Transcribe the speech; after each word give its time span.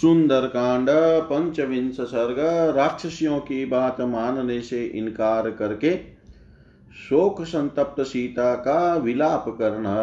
सुंदर 0.00 0.46
कांड 0.46 0.88
पंचविंश 1.24 1.96
सर्ग, 2.00 2.38
राक्षसियों 2.76 3.38
की 3.38 3.64
बात 3.64 4.00
मानने 4.00 4.60
से 4.60 4.84
इनकार 4.84 5.50
करके 5.50 5.96
शोक 7.08 7.42
संतप्त 7.42 8.02
सीता 8.02 8.54
का 8.54 8.96
विलाप 8.96 9.44
करना। 9.48 9.94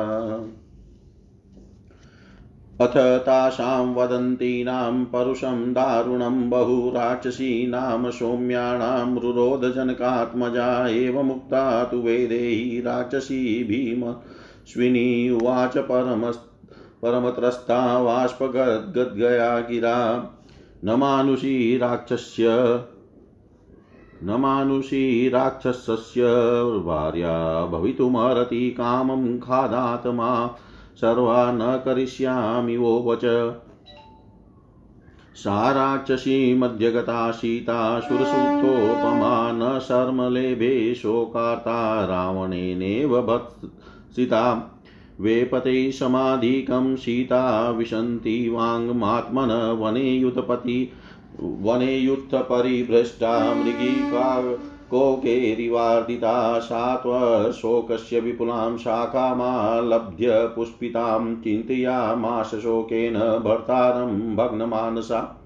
अथ 2.82 2.98
तासां 2.98 3.94
वदन्तीनां 3.94 5.06
परुषं 5.06 5.74
दारुणं 5.74 6.50
बहु 6.50 6.90
राक्षसीनां 6.90 8.12
सौम्याणां 8.12 9.20
रुरोधजनकात्मजा 9.20 10.88
एवमुक्ता 10.88 11.84
तु 11.84 11.98
वेदेहि 11.98 12.82
राक्षसी 12.86 13.64
भीमस्विनी 13.64 15.30
उवाच 15.30 15.78
परमस् 15.78 16.51
परमत्रस्ता 17.04 17.98
वाष्पगद्गया 17.98 19.60
गिरा। 19.60 20.30
न 20.84 20.92
मानुषी 20.92 21.78
राक्षस्य, 21.78 22.46
न 24.24 24.30
राक्षसस्य 25.34 26.22
भार्या 26.86 27.66
भवितुमर्हति 27.66 28.70
कामं 28.70 29.40
खादात्मा। 29.40 30.56
सर्वा 30.96 31.52
न 31.52 31.60
करिष्यामि 31.62 32.78
वो 32.78 33.04
वच 33.08 33.54
सा 35.36 35.72
राक्षसी 35.72 36.56
मध्यगता 36.56 37.32
सीता 37.32 38.00
सुरसूक्तोपमा 38.00 39.52
न 39.52 39.80
शर्मलेभे 39.80 40.96
शोकार्ता। 40.96 42.06
रावणेनेव 42.06 43.22
भत्सिता। 43.22 44.71
वेपते 45.22 45.92
समाधिकं 45.92 46.96
सीता 46.96 47.72
विशन्ति 47.72 48.50
वाङ्मात्मन 48.50 49.78
वने 49.80 50.12
युतपति 50.12 50.92
वने 51.42 51.98
युत्थपरिभ्रष्टा 51.98 53.54
मृगी 53.54 54.12
कोकेरिवार्दिता 54.92 56.60
सात्वशोकस्य 56.60 58.20
विपुलां 58.20 58.78
शाखामालभ्य 58.78 60.28
पुष्पितां 60.56 61.36
चिन्तयामाश 61.36 62.48
शोकेन 62.48 63.14
भर्तारं 63.14 64.36
भग्नमानसा। 64.36 65.38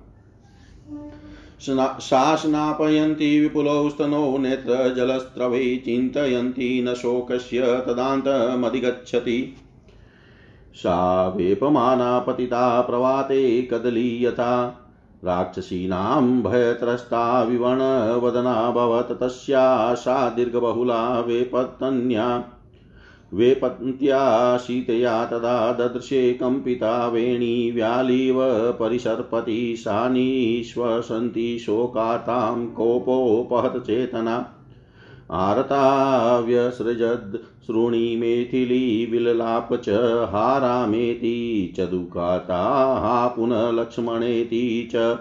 शासनापयन्ती 2.01 3.39
विपुलौ 3.39 3.89
स्तनौ 3.89 4.37
नेत्रजलस्रवै 4.37 5.81
चिन्तयन्ती 5.85 6.81
न 6.83 6.93
शोकस्य 6.93 7.61
तदान्तमधिगच्छति। 7.61 9.53
सा 10.75 11.27
वेपमाना 11.27 12.19
पतिता 12.19 12.81
प्रवाते 12.81 13.61
कदली 13.61 14.25
यथा 14.25 14.81
राक्षसीनां 15.25 16.43
भयत्रस्ता 16.43 17.43
विवणवदनाभवत्, 17.43 19.19
तस्या 19.21 19.93
सा 19.93 20.29
दीर्घबहुला 20.29 21.19
वेपतन्या 21.19 22.51
वेपन्त्या 23.33 24.57
शीतया 24.57 25.25
तदा 25.25 25.71
ददृशे 25.71 26.33
कम्पिता 26.33 27.07
वेणी 27.07 27.71
व्यालीव 27.71 28.35
परिसर्पति 28.71 29.75
सा 29.77 30.09
निःश्वसन्ति 30.09 31.57
शोकातां 31.59 32.65
कोपोपहत 32.67 33.83
चेतना। 33.83 34.54
आरताव्यसृजद् 35.31 37.65
श्रुणि 37.65 38.15
मेथिली 38.15 39.05
विललाप 39.05 39.73
च 39.73 39.89
हारामेति 40.31 41.73
च 41.77 41.79
दुःखाता 41.79 42.99
हा 42.99 43.27
पुनः 43.27 43.71
लक्ष्मणेति 43.71 44.89
च। 44.95 45.19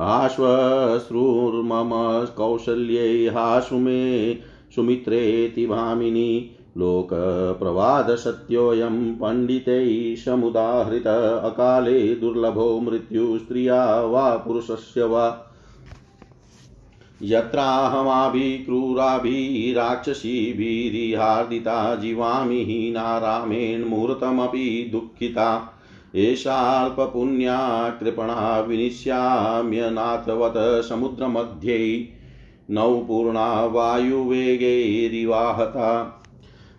आश्वश्रुर्मम 0.00 1.90
कौशल्ये 2.36 3.28
हासुमे 3.28 4.38
सुमित्रेति 4.74 5.66
भामिनी 5.66 6.50
लोकप्रवादसत्योऽयं 6.78 9.14
पण्डितैः 9.14 10.24
समुदाहृत 10.24 11.40
अकाले 11.44 12.14
दुर्लभो 12.14 12.80
मृत्युस्त्रिया 12.80 14.00
वा 14.00 14.36
पुरुषस्य 14.36 15.04
वा। 15.04 15.48
यत्राहमाभिक्रूराभिः 17.22 19.74
राक्षसीभिरिहार्दिता 19.74 21.94
जीवामि 21.94 22.54
हीना 22.54 23.18
रामेण 23.18 23.84
मुहूर्तमपि 23.84 24.88
दुःखिता। 24.92 25.78
एषाल्पपुण्या 26.14 27.96
कृपणा 28.00 28.60
विनिश्याम्यनाथवत् 28.60 30.88
समुद्रमध्ये 30.88 32.08
नौपूर्णा 32.70 33.64
वायुवेगैरिवाहता। 33.64 36.18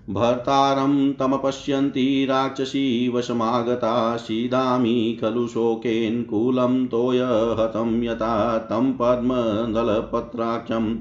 भर्तारं 0.09 1.13
तमपश्यन्ति 1.13 2.27
राक्षसी 2.29 3.09
वशमागता, 3.09 4.17
सीदामि 4.17 5.17
खलु 5.21 5.47
शोकेन 5.47 6.23
कूलं 6.23 6.87
तोयहतं 6.87 8.03
यथा 8.03 8.57
तं 8.57 8.93
पद्मदलपत्राक्षं। 8.93 10.97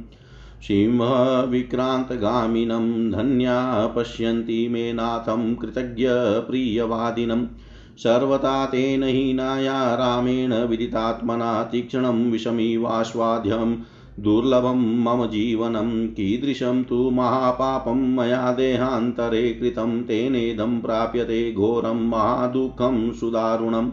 सिंहविक्रान्तगामिनं 0.62 3.10
धन्या 3.10 3.86
पश्यन्ति 3.86 4.68
मे 4.68 4.92
नाथं 4.92 5.54
कृतज्ञप्रियवादिनं। 5.54 7.46
सर्वथा 7.98 8.66
तेन 8.66 9.02
हीनाया 9.02 9.94
रामेण 9.94 10.54
विदितात्मना 10.54 11.62
तीक्ष्णं 11.62 12.30
विषमिवास्वाद्यम् 12.30 13.76
दुर्लभं 14.20 15.02
मम 15.02 15.26
जीवनं 15.26 16.08
कीदृशं 16.08 16.84
तु 16.84 17.10
महापापं 17.10 18.16
मया 18.16 18.52
देहान्तरे 18.52 19.52
कृतं 19.52 20.02
तेनेदं 20.02 20.80
प्राप्यते 20.80 21.52
घोरं 21.52 22.08
महादुःखं 22.08 23.12
सुदारुणम् 23.12 23.90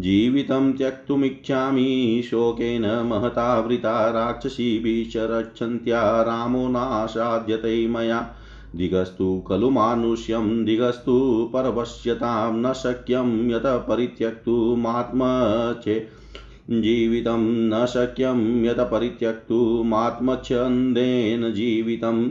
जीवितं 0.00 0.72
त्यक्तुमिच्छामि 0.72 2.22
शोकेन 2.24 2.82
महतावृता 2.82 4.10
राक्षसीभिः 4.10 5.10
च 5.10 5.16
रक्षन्त्या 5.16 6.22
रामो 6.22 6.68
नासाध्यते 6.68 7.88
मया। 7.88 8.34
दिगस्तु 8.76 9.44
खलु 9.48 9.70
मानुष्यं, 9.70 10.64
दिगस्तु 10.64 11.50
परवश्यतां 11.52 12.52
न 12.52 12.72
शक्यं 12.72 13.50
यत 13.50 13.62
परित्यक्तुमात्मचे 13.66 16.21
जीवितं 16.70 17.42
न 17.42 17.86
शक्यं 17.86 18.64
यत 18.64 18.80
परित्यक्तुमात्मच्छन्देन 18.80 21.52
जीवितम्। 21.52 22.30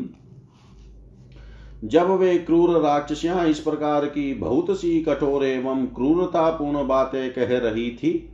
जब 1.83 2.09
वे 2.09 2.37
क्रूर 2.37 2.81
राक्षसियाँ 2.81 3.47
इस 3.47 3.59
प्रकार 3.59 4.05
की 4.05 4.33
बहुत 4.33 4.71
सी 4.71 5.01
कठोर 5.01 5.43
एवं 5.43 5.85
क्रूरतापूर्ण 5.85 6.87
बातें 6.87 7.33
कह 7.33 7.57
रही 7.57 7.91
थी, 7.91 8.29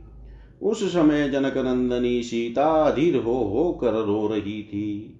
उस 0.62 0.92
समय 0.92 1.28
जनक 1.28 1.58
नंदनी 1.58 2.22
सीता 2.22 2.64
अधीर 2.64 3.16
हो 3.16 3.78
कर 3.80 3.92
रो 3.92 4.26
रही 4.26 4.50
थी। 4.62 5.17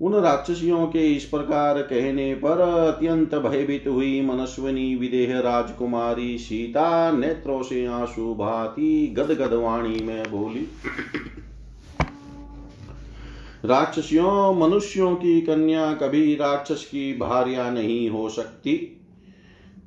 उन 0.00 0.14
राक्षसियों 0.14 0.86
के 0.86 1.06
इस 1.14 1.24
प्रकार 1.24 1.80
कहने 1.82 2.34
पर 2.34 2.60
अत्यंत 2.60 3.34
भयभीत 3.34 3.86
हुई 3.88 4.20
मनस्विनी 4.20 4.94
विदेह 4.94 5.38
राजकुमारी 5.38 6.36
सीता 6.38 7.10
नेत्रों 7.12 7.62
से 7.62 7.84
आँसू 7.86 8.34
भाती 8.34 9.06
गदगद 9.06 9.54
वाणी 9.54 10.04
में 10.04 10.30
बोली, 10.30 10.66
राक्षसियों, 13.64 14.54
मनुष्यों 14.54 15.14
की 15.16 15.40
कन्या 15.40 15.92
कभी 15.92 16.34
राक्षस 16.34 16.84
की 16.84 17.12
भार्या 17.12 17.70
नहीं 17.70 18.08
हो 18.10 18.28
सकती। 18.28 18.76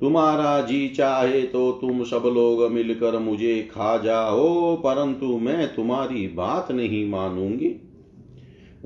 तुम्हारा 0.00 0.60
जी 0.60 0.88
चाहे 0.88 1.42
तो 1.42 1.70
तुम 1.72 2.02
सब 2.04 2.22
लोग 2.26 2.70
मिलकर 2.72 3.18
मुझे 3.18 3.56
खा 3.72 3.96
जाओ, 3.98 4.76
परंतु 4.76 5.26
मैं 5.38 5.74
तुम्हारी 5.74 6.26
बात 6.28 6.72
नहीं 6.72 7.08
मानूँगी। 7.10 7.81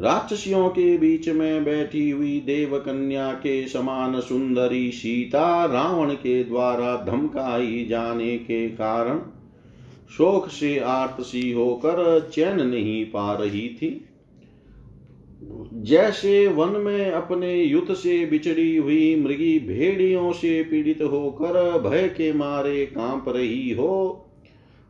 राक्षसियों 0.00 0.69
के 0.69 0.98
बीच 0.98 1.28
में 1.28 1.64
बैठी 1.64 2.10
हुई 2.10 2.40
देव 2.40 2.78
कन्या 2.78 3.32
के 3.32 3.69
समान 3.69 4.20
सुंदरी 4.20 4.93
सीता 4.93 5.64
रावण 5.64 6.14
के 6.14 6.44
द्वारा 6.44 7.04
धमकाई 7.06 7.87
जाने 7.90 8.38
के 8.38 8.69
कारण 8.69 9.19
शोक 10.10 10.48
से 10.48 10.78
आर्तसी 10.78 11.52
होकर 11.52 12.31
चैन 12.32 12.60
नहीं 12.60 13.04
पा 13.04 13.34
रही 13.34 13.69
थी। 13.69 14.04
जैसे 15.72 16.46
वन 16.46 16.69
में 16.69 17.10
अपने 17.10 17.62
युद्ध 17.62 17.94
से 17.94 18.26
बिछड़ी 18.26 18.76
हुई 18.76 19.16
मृगी 19.16 19.58
भेड़ियों 19.58 20.32
से 20.32 20.62
पीड़ित 20.62 21.02
होकर 21.02 21.81
भय 21.81 22.08
के 22.08 22.32
मारे 22.32 22.87
काँप 22.87 23.25
रही 23.28 23.70
हो 23.72 24.25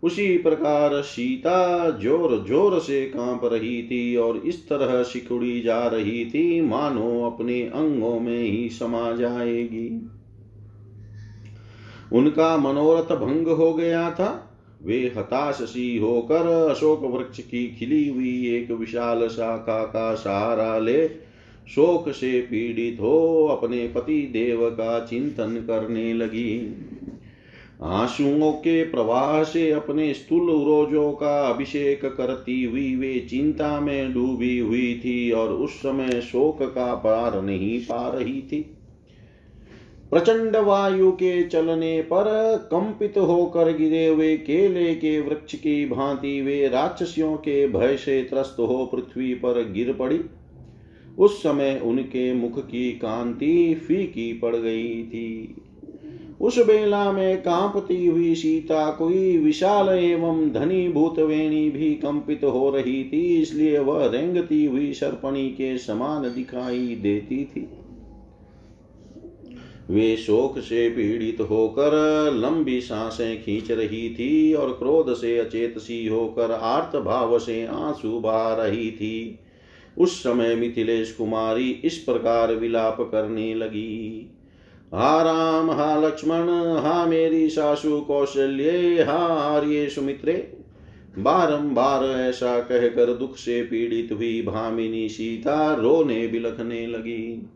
उसी 0.02 0.36
प्रकार 0.38 1.00
सीता 1.02 1.90
ज़ोर 1.90 2.44
ज़ोर 2.48 2.78
से 2.80 3.04
काँप 3.06 3.44
रही 3.44 3.82
थी 3.82 4.16
और 4.16 4.36
इस 4.36 4.68
तरह 4.68 5.02
सिकुड़ी 5.02 5.60
जा 5.60 5.86
रही 5.86 6.24
थी, 6.24 6.60
मानो 6.60 7.24
अपने 7.26 7.60
अंगों 7.62 8.18
में 8.20 8.42
ही 8.42 8.68
समा 8.68 9.10
जाएगी। 9.12 9.88
उनका 12.12 12.56
मनोरथ 12.56 13.16
भंग 13.16 13.48
हो 13.48 13.72
गया 13.74 14.10
था। 14.10 14.42
वे 14.82 14.98
हताश 15.16 15.62
सी 15.62 15.96
होकर 15.98 16.46
अशोक 16.70 17.04
वृक्ष 17.04 17.38
की 17.40 17.66
खिली 17.68 18.08
हुई 18.08 18.56
एक 18.56 18.70
विशाल 18.70 19.26
शाखा 19.28 19.82
का 19.84 20.14
सहारा 20.14 20.78
ले 20.78 21.08
शोक 21.66 22.08
से 22.10 22.40
पीड़ित 22.40 23.00
हो 23.00 23.46
अपने 23.46 23.86
पति 23.88 24.20
देव 24.32 24.68
का 24.70 24.98
चिंतन 25.00 25.54
करने 25.66 26.12
लगी। 26.14 26.50
आंसुओं 27.82 28.52
के 28.52 28.82
प्रवाह 28.84 29.42
से 29.44 29.70
अपने 29.70 30.14
स्थूल 30.14 30.46
रोजों 30.64 31.12
का 31.12 31.48
अभिषेक 31.48 32.04
करती 32.04 32.64
हुई 32.64 32.96
वे 32.96 33.26
चिंता 33.30 33.80
में 33.80 34.12
डूबी 34.12 34.58
हुई 34.58 35.00
थी 35.04 35.30
और 35.30 35.48
उस 35.48 35.70
समय 35.70 36.20
शोक 36.20 36.62
का 36.62 36.94
पार 36.94 37.42
नहीं 37.42 37.80
पा 37.80 38.08
रही 38.08 38.42
थी। 38.42 38.60
प्रचंड 40.10 40.56
वायु 40.56 41.10
के 41.10 41.44
चलने 41.44 42.02
पर 42.02 42.24
कंपित 42.66 43.18
होकर 43.18 43.76
गिरे 43.76 44.06
हुए 44.06 44.36
केले 44.36 44.94
के 44.94 45.20
वृक्ष 45.20 45.54
की 45.54 45.86
भांति 45.86 46.40
वे 46.40 46.68
राक्षसियों 46.68 47.36
के 47.36 47.68
भय 47.68 47.96
से 47.96 48.22
त्रस्त 48.22 48.56
हो 48.58 48.86
पृथ्वी 48.86 49.34
पर 49.34 49.72
गिर 49.72 49.92
पड़ी। 49.92 50.20
उस 51.18 51.42
समय 51.42 51.80
उनके 51.84 52.32
मुख 52.34 52.58
की 52.66 52.92
कांति 52.92 53.74
फीकी 53.74 54.32
पड़ 54.32 54.56
गई 54.56 55.02
थी। 55.02 55.62
उस 56.40 56.58
बेला 56.58 57.12
में 57.12 57.40
कांपती 57.42 58.06
हुई 58.06 58.34
सीता 58.34 58.90
कोई 58.90 59.36
विशाल 59.38 59.88
एवं 59.88 60.50
धनी 60.52 60.88
भूतवेणी 60.88 61.68
भी 61.70 61.94
कंपित 61.94 62.44
हो 62.44 62.70
रही 62.70 63.02
थी, 63.04 63.42
इसलिए 63.42 63.78
वह 63.78 64.06
रेंगती 64.06 64.64
हुई 64.64 64.92
सर्पणी 64.92 65.48
के 65.50 65.76
समान 65.78 66.22
दिखाई 66.34 66.94
देती 67.02 67.44
थी। 67.44 67.68
वे 69.90 70.16
शोक 70.16 70.58
से 70.58 70.88
पीड़ित 70.90 71.40
होकर 71.40 71.92
लंबी 72.34 72.80
साँसें 72.80 73.42
खींच 73.42 73.70
रही 73.70 74.08
थी 74.10 74.54
और 74.54 74.72
क्रोध 74.72 75.14
से 75.14 75.38
अचेत 75.38 75.78
सी 75.78 76.06
होकर 76.06 76.52
आर्त 76.52 76.96
भाव 76.96 77.38
से 77.38 77.64
आँसू 77.66 78.18
बहा 78.20 78.54
रही 78.54 78.90
थी। 78.90 79.38
उस 79.96 80.22
समय 80.22 80.54
मिथिलेश 80.54 81.12
कुमारी 81.12 81.70
इस 81.84 81.98
प्रकार 81.98 82.54
विलाप 82.54 82.96
करने 83.00 83.54
लगी। 83.54 84.30
हा 84.94 85.22
राम, 85.22 85.70
हा 85.70 86.06
लक्ष्मण, 86.06 86.48
हा 86.84 87.06
मेरी 87.06 87.50
सासु 87.50 88.00
कौशल्य, 88.00 88.70
हा 89.02 89.18
आर्य 89.26 89.88
सुमित्रे। 89.88 90.52
बारंबार 91.18 92.04
ऐसा 92.04 92.60
कहकर 92.60 93.14
दुख 93.14 93.36
से 93.36 93.62
पीड़ित 93.62 94.08
हुई 94.12 94.42
भामिनी 94.42 95.08
सीता 95.08 95.74
रोने 95.74 96.26
बिलखने 96.26 96.86
लगी। 96.86 97.50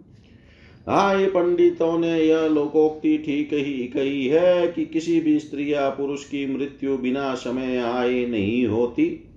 आए 0.88 1.26
पंडितों 1.26 1.98
ने 1.98 2.22
यह 2.22 2.46
लोकोक्ति 2.46 3.18
ठीक 3.18 3.48
ही 3.52 3.86
कही 3.86 4.26
है 4.26 4.68
कि 4.68 4.84
किसी 4.84 5.20
भी 5.20 5.38
स्त्री 5.38 5.72
या 5.72 5.88
पुरुष 5.90 6.24
की 6.24 6.56
मृत्यु 6.56 6.96
बिना 6.96 7.34
समय 7.34 7.76
आए 7.78 8.26
नहीं 8.26 8.66
होती। 8.66 9.29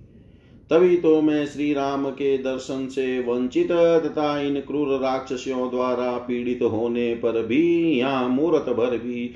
तभी 0.74 0.96
तो 0.96 1.20
मैं 1.22 1.44
श्री 1.46 1.72
राम 1.74 2.08
के 2.10 2.36
दर्शन 2.38 2.86
से 2.86 3.20
वंचित, 3.20 3.72
तथा 3.72 4.40
इन 4.40 4.60
क्रूर 4.60 4.88
राक्षसियों 5.00 5.70
द्वारा 5.70 6.10
पीड़ित 6.18 6.62
होने 6.62 7.14
पर 7.14 7.40
भी 7.46 7.92
यहाँ 7.98 8.28
मूर्त 8.28 8.70
भर 8.70 8.96
भी 8.98 9.30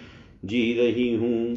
जी 0.45 0.73
रही 0.73 1.15
हूँ। 1.15 1.57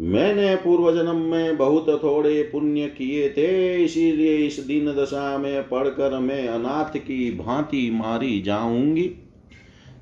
मैंने 0.00 0.54
पूर्व 0.56 0.92
जन्म 0.94 1.22
में 1.22 1.56
बहुत 1.56 1.88
थोड़े 2.02 2.42
पुण्य 2.42 2.86
किए 2.88 3.28
थे, 3.28 3.84
इसीलिए 3.84 4.36
इस 4.36 4.58
दिन 4.60 4.92
दशा 4.94 5.38
में 5.38 5.68
पढ़कर 5.68 6.18
मैं 6.18 6.48
अनाथ 6.48 6.98
की 6.98 7.30
भांति 7.30 7.90
मारी 7.90 8.40
जाऊँगी। 8.42 9.10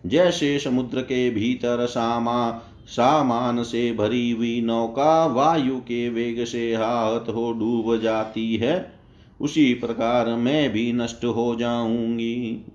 जैसे 0.06 0.58
समुद्र 0.58 1.00
के 1.02 1.28
भीतर 1.30 1.86
सामा 1.86 2.50
सामान 2.86 3.62
से 3.62 3.92
भरी 3.92 4.30
हुई 4.30 4.60
नौका 4.60 5.26
वायु 5.26 5.76
के 5.76 6.08
वेग 6.08 6.44
से 6.44 6.74
हाथ 6.74 7.28
हो 7.28 7.52
डूब 7.52 8.00
जाती 8.00 8.56
है। 8.56 8.94
उसी 9.40 9.74
प्रकार 9.74 10.28
मैं 10.28 10.72
भी 10.72 10.92
नष्ट 10.92 11.24
हो 11.24 11.54
जाऊँगी। 11.56 12.66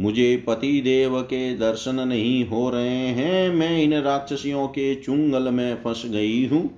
मुझे 0.00 0.44
पति 0.46 0.80
देव 0.80 1.20
के 1.22 1.56
दर्शन 1.56 2.00
नहीं 2.08 2.44
हो 2.46 2.70
रहे 2.70 3.06
हैं। 3.08 3.50
मैं 3.50 3.82
इन 3.82 3.94
राक्षसियों 3.94 4.66
के 4.68 4.94
चुंगल 4.94 5.50
में 5.50 5.74
फंस 5.74 6.02
गई 6.06 6.46
हूँ 6.46 6.70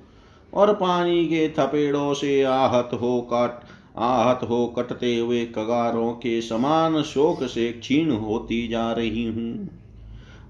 और 0.53 0.73
पानी 0.75 1.25
के 1.27 1.49
थपेड़ों 1.49 2.15
से 2.15 2.43
आहत 2.43 2.91
हो 2.93 3.21
काट, 3.21 3.61
आहत 3.97 4.41
हो 4.43 4.67
कटते 4.67 5.17
हुए 5.17 5.45
कगारों 5.47 6.13
के 6.13 6.41
समान 6.41 7.03
शोक 7.03 7.45
से 7.45 7.73
क्षीण 7.73 8.11
होती 8.11 8.69
जा 8.69 8.93
रही 8.93 9.25
हूँ। 9.25 9.69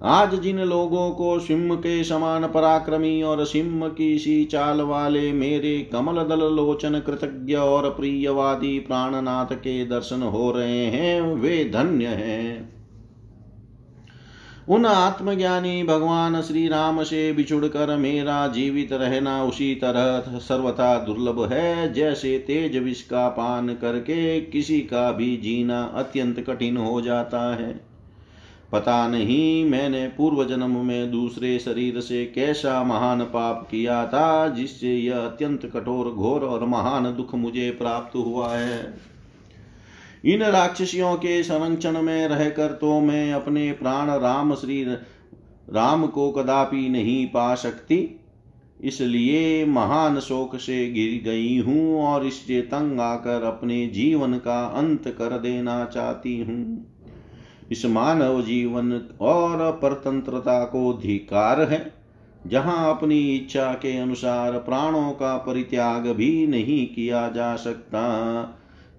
आज 0.05 0.35
जिन 0.35 0.59
लोगों 0.59 1.11
को 1.11 1.39
सिंह 1.39 1.75
के 1.75 2.05
समान 2.05 2.47
पराक्रमी 2.47 3.23
और 3.23 3.45
सिंह 3.45 3.89
की 3.89 4.19
सी 4.19 4.45
चाल 4.45 4.81
वाले 4.81 5.33
मेरे 5.33 5.91
कमल 5.93 6.23
दल 6.23 6.41
लोचन 6.55 7.01
कृतज्ञ 7.01 7.55
और 7.55 7.91
प्रियवादी 7.91 8.79
प्राणनाथ 8.79 9.55
के 9.55 9.87
दर्शन 9.87 10.23
हो 10.23 10.51
रहे 10.51 10.87
हैं, 10.87 11.23
वे 11.23 11.71
धन्य 11.75 12.07
हैं। 12.07 12.73
उन 14.69 14.87
आत्मज्ञानी 14.87 15.83
भगवान 15.83 16.43
श्री 16.43 16.69
राम 16.69 17.03
से 17.03 17.33
बिछुड़ 17.33 17.67
कर 17.67 17.97
मेरा 17.97 18.47
जीवित 18.47 18.93
रहना 18.93 19.45
उसी 19.45 19.75
तरह 19.75 20.39
सर्वथा 20.39 20.99
दुर्लभ 20.99 21.53
है, 21.53 21.93
जैसे 21.93 22.39
तेज 22.39 22.77
विष 22.77 23.03
का 23.03 23.29
पान 23.29 23.69
करके 23.69 24.41
किसी 24.41 24.81
का 24.81 25.13
भी 25.13 25.37
जीना 25.37 25.83
अत्यंत 25.83 26.41
कठिन 26.41 26.77
हो 26.77 27.01
जाता 27.01 27.57
है। 27.57 27.92
पता 28.73 29.09
नहीं 29.09 29.65
मैंने 29.65 30.07
पूर्व 30.09 30.45
जन्म 30.45 30.77
में 30.79 31.11
दूसरे 31.11 31.59
शरीर 31.59 32.01
से 32.01 32.25
कैसा 32.27 32.83
महान 32.85 33.21
पाप 33.25 33.67
किया 33.71 34.05
था, 34.07 34.49
जिससे 34.49 34.95
यह 34.97 35.17
अत्यंत 35.17 35.67
कठोर, 35.67 36.11
घोर 36.11 36.45
और 36.45 36.65
महान 36.67 37.15
दुख 37.15 37.35
मुझे 37.35 37.71
प्राप्त 37.71 38.17
हुआ 38.17 38.49
है। 38.55 38.95
इन 40.25 40.43
राक्षसियों 40.43 41.15
के 41.17 41.43
संरक्षण 41.43 42.01
में 42.03 42.29
रहकर 42.29 42.73
तो 42.73 42.99
मैं 43.01 43.33
अपने 43.33 43.71
प्राण 43.73 44.11
राम 44.21 44.55
श्री 44.55 44.83
राम 44.85 46.07
को 46.07 46.31
कदापि 46.31 46.89
नहीं 46.89 47.27
पा 47.27 47.55
सकती। 47.55 47.97
इसलिए 48.81 49.65
महान 49.65 50.19
शोक 50.21 50.57
से 50.57 50.87
गिर 50.91 51.21
गई 51.25 51.59
हूँ 51.59 52.03
और 52.05 52.27
इससे 52.27 52.61
तंग 52.63 53.01
आकर 53.01 53.43
अपने 53.45 53.87
जीवन 53.87 54.35
का 54.39 54.65
अंत 54.77 55.09
कर 55.09 55.39
देना 55.39 55.85
चाहती 55.85 56.37
हूँ। 56.41 56.92
इस 57.73 57.87
मानव 57.87 58.43
जीवन 58.43 59.09
और 59.21 59.73
परतंत्रता 59.73 60.65
को 60.65 60.93
धिकार 60.93 61.61
है, 61.61 61.95
जहाँ 62.47 62.97
अपनी 62.97 63.37
इच्छा 63.37 63.73
के 63.73 63.99
अनुसार 63.99 64.53
प्राणों 64.53 65.13
का 65.13 65.37
परित्याग 65.37 66.07
भी 66.07 66.47
नहीं 66.47 66.87
किया 66.87 67.29
जा 67.29 67.57
सकता। 67.57 68.03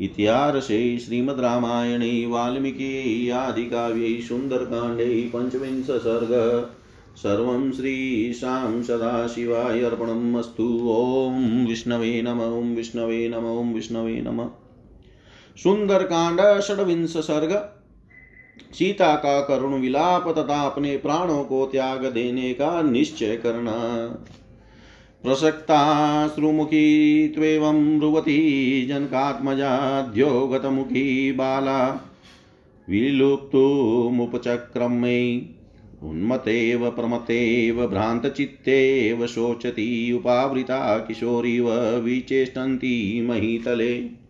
इतिहासे 0.02 0.98
श्रीमद्रामायणे 0.98 2.26
वाल्मीकि 2.26 3.30
आदिकाव्यै 3.30 4.22
सुन्दरकाण्डे 4.22 5.32
पञ्चविंश 5.36 5.86
सर्ग। 5.86 6.70
सर्वं 7.16 7.72
श्रीशां 7.72 8.84
सदाशिवाय 8.84 9.82
अर्पणम् 9.82 10.36
अस्तु। 10.36 10.80
ॐ 10.90 11.68
विष्णवे 11.68 12.22
नम, 12.22 12.40
ॐ 12.40 12.76
विष्णवे 12.76 13.30
नम, 13.30 13.60
ॐ 13.60 13.74
विष्णवे 13.74 14.22
नम। 14.22 14.50
सुंदर 15.58 15.98
सुन्दरकाण्ड 15.98 16.62
षड्विंश 16.62 17.18
सर्ग। 17.18 17.73
सीता 18.60 19.16
का 19.16 19.42
करुण 19.42 19.74
विलाप 19.74 20.38
तथा 20.38 20.62
अपने 20.62 20.98
प्राणों 20.98 21.44
को 21.44 21.66
त्याग 21.66 22.06
देने 22.06 22.54
का 22.54 22.82
निश्चय 22.82 23.36
करना। 23.36 24.08
प्रसक्ताश्रुमुखी 25.24 27.28
त्वेवं 27.28 28.00
रुवती 28.00 28.86
जनकात्मजाद्योगतमुखी 28.86 31.32
बाला। 31.32 32.10
विलुप्तुमुपचक्रमे 32.90 35.42
उन्मतेव 36.04 36.92
प्रमतेव 36.92 37.88
भ्रान्तचित्तेव 37.88 39.28
शोचती 39.28 40.14
उपावृता 40.14 40.98
किशोरीव 40.98 41.98
विचेष्टन्ती 41.98 43.28
महीतले। 43.28 44.23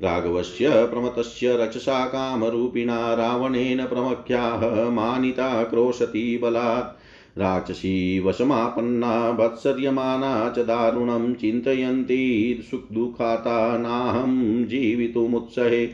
राघवस्य 0.00 0.86
प्रमतस्य 0.86 1.56
रक्षसा 1.56 2.04
कामरूपिणा 2.04 3.14
रावणेन 3.14 3.86
प्रमख्याः 3.86 4.90
मानिता 4.90 5.64
क्रोशती 5.64 6.38
बलात्। 6.38 6.98
राक्षसी 7.38 8.20
वशमापन्ना 8.20 9.30
वत्सर्यमाना 9.30 10.54
च 10.56 10.58
दारुणं 10.58 11.34
चिन्तयन्ती 11.34 12.58
सुखदुःखाता 12.70 13.78
नाहं 13.78 14.64
जीवितुमुत्सहे। 14.64 15.86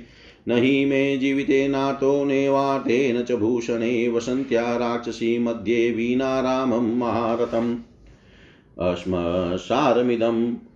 न 0.48 0.52
हि 0.52 0.84
मे 0.84 1.16
जीविते 1.16 1.68
नातो 1.68 2.24
नेवाटेन 2.24 3.22
च 3.22 3.32
भूषणे 3.32 4.08
वसन्त्या 4.08 4.76
राक्षसी 4.76 5.38
मध्ये 5.38 5.90
वीणारामं 5.90 6.98
महारथम्। 6.98 7.76
अस्मसारमिदं 8.80 10.67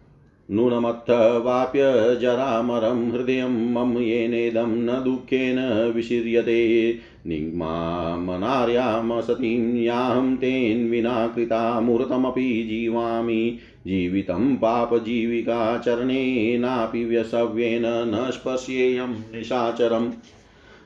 नूनमत्थ 0.52 1.42
वाप्य 1.44 1.80
जरामरं 2.21 3.12
हृदयं 3.12 3.73
मम 3.73 3.99
येनेदं 3.99 4.66
न 4.66 5.04
दुःखेन 5.04 5.92
विशीर्यते। 5.94 6.94
निग्मामनार्यामसतीं 7.26 9.82
याहं 9.82 10.37
तेन 10.37 10.90
विना 10.90 11.26
कृतामूर्तमपि 11.26 12.66
जीवामि। 12.71 13.59
जीवितं 13.87 14.56
पापजीविकाचरणेनापि 14.56 17.04
व्यसव्येन 17.04 17.82
न 17.85 18.30
स्पर्श्येयं 18.30 19.09
निशाचरम्। 19.09 20.11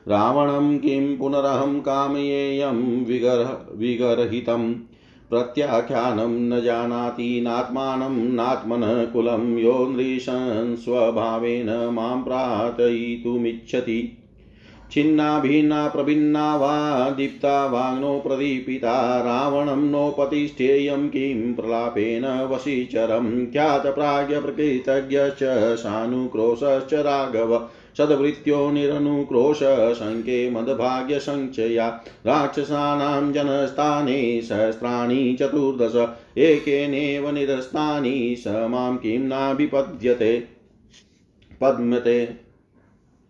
रावणं 0.07 0.77
किं 0.77 1.17
पुनरहं 1.17 1.79
कामयेयं 1.79 3.05
विगर्ह 3.05 3.57
विगर्हितम्। 3.75 4.75
प्रत्याख्यानं 5.29 6.49
न 6.49 6.61
जानाति 6.61 7.41
नात्मानं 7.41 8.33
नात्मनः 8.33 9.05
कुलं 9.05 9.57
यो 9.57 9.87
नृशं 9.89 10.75
स्वभावेन 10.75 11.89
माँ 11.93 12.23
प्रार्थयितुमिच्छति। 12.23 14.13
छिन्ना 14.91 15.39
भिन्ना 15.39 15.87
प्रभिन्ना 15.87 16.55
वा 16.55 17.09
दीप्ता 17.09 17.65
वाग्नो 17.65 18.19
प्रदीपिता 18.19 19.21
रावणं 19.21 19.91
नोपतिष्ठेयं 19.91 21.09
किं 21.09 21.55
प्रलापेन 21.55 22.25
वशीचरं 22.25 23.45
ख्यातप्राज्ञप्रकृतज्ञ 23.47 25.17
च 25.19 25.39
सानुक्रोशश्च 25.77 26.93
राघव 26.93 27.67
सद्वृत्यो 27.97 28.71
निरनुक्रोश 28.71 29.93
शङ्के 29.93 30.49
मदभाग्यसञ्चया 30.49 32.01
राक्षसानां 32.25 33.33
जनस्थाने 33.33 34.41
सहस्राणि 34.41 35.37
चतुर्दश 35.39 36.07
एकेनेव 36.37 37.29
निरस्तानि 37.29 38.35
स 38.39 38.47
माँ 38.47 38.97
किं 38.97 39.19
नाभिपद्यते? 39.19 40.47
पद्मते। 41.61 42.29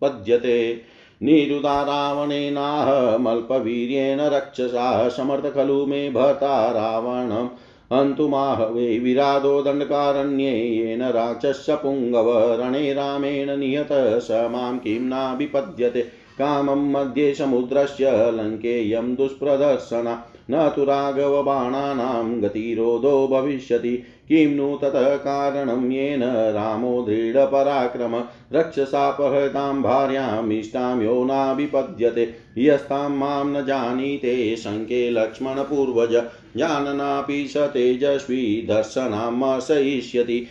पद्यते। 0.00 0.82
निरुदा 1.22 1.82
रावणेनाहमल्पवीर्येण 1.82 4.20
रक्षसा 4.20 5.08
समर्थ 5.08 5.54
खलु 5.54 5.86
मे 5.86 6.10
भर्ता 6.10 6.70
रावणम् 6.70 7.48
हन्तुमाहवे 7.92 8.98
विरादो 8.98 9.62
दण्डकारण्ये 9.62 10.58
येन 10.76 11.02
राक्षस्य 11.02 11.74
पुङ्गव 11.74 12.54
रणे 12.60 12.92
रामेण 12.92 13.56
निहत 13.56 13.88
स 13.92 14.28
माँ 14.30 14.78
किं 14.78 15.00
नाभिपद्यते? 15.00 16.00
कामं 16.38 16.92
मध्ये 16.92 17.34
समुद्रस्य 17.34 18.10
लङ्केयं 18.10 19.14
दुष्प्रदर्शना। 19.14 20.26
न 20.50 20.72
तु 20.76 20.84
राघवबाणानां 20.84 22.42
गतिरोधो 22.42 23.28
भविष्यति। 23.28 23.96
किं 24.28 24.56
नु 24.56 24.78
ततः 24.82 25.16
कारणं 25.16 25.90
येन 25.90 26.22
रामो 26.24 27.02
दृढपराक्रम। 27.02 28.24
रक्षसापहतां 28.52 29.82
भार्यामिष्टां 29.82 31.02
यो 31.02 31.24
नाभिपद्यते। 31.24 32.34
यस्तां 32.58 33.10
माँ 33.10 33.44
न 33.44 33.66
जानीते 33.66 34.56
शङ्के 34.56 35.10
लक्ष्मणपूर्वज। 35.10 36.22
जाननापि 36.56 37.46
स 37.46 37.56
तेजस्वी 37.56 38.66
दर्शनामसयिष्यति 38.68 40.46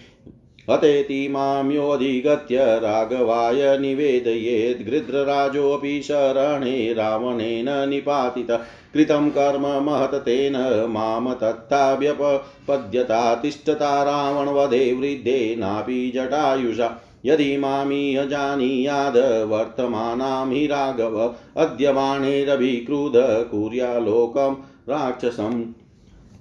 हतेति 0.70 1.28
माँ 1.28 1.72
योऽधिगत्य 1.72 2.58
राघवाय 2.62 3.78
निवेदयेत् 3.78 4.90
गृध्रराजोऽपि 4.90 6.02
शरणे 6.02 6.94
रावणेन 6.94 7.90
निपातित। 7.90 8.62
कृतं 8.94 9.30
कर्म 9.30 9.62
महत 9.62 10.16
तेन 10.16 10.86
माम 10.90 11.34
तत्ताव्यपद्यता 11.34 13.36
तिष्ठता 13.36 14.04
रावणवधे 14.04 14.94
वृद्धेनापि 14.94 16.12
जटायुषा। 16.16 17.02
यदि 17.26 17.58
मामीह 17.58 18.24
जानीयाद 18.24 19.48
वर्तमानां 19.50 20.52
हि 20.52 20.68
राघव। 20.68 21.34
अद्य 21.58 21.92
बाणेरभिक्रुध 21.92 23.48
कुर्यालोकं 23.52 24.56
राक्षसम् 24.90 25.66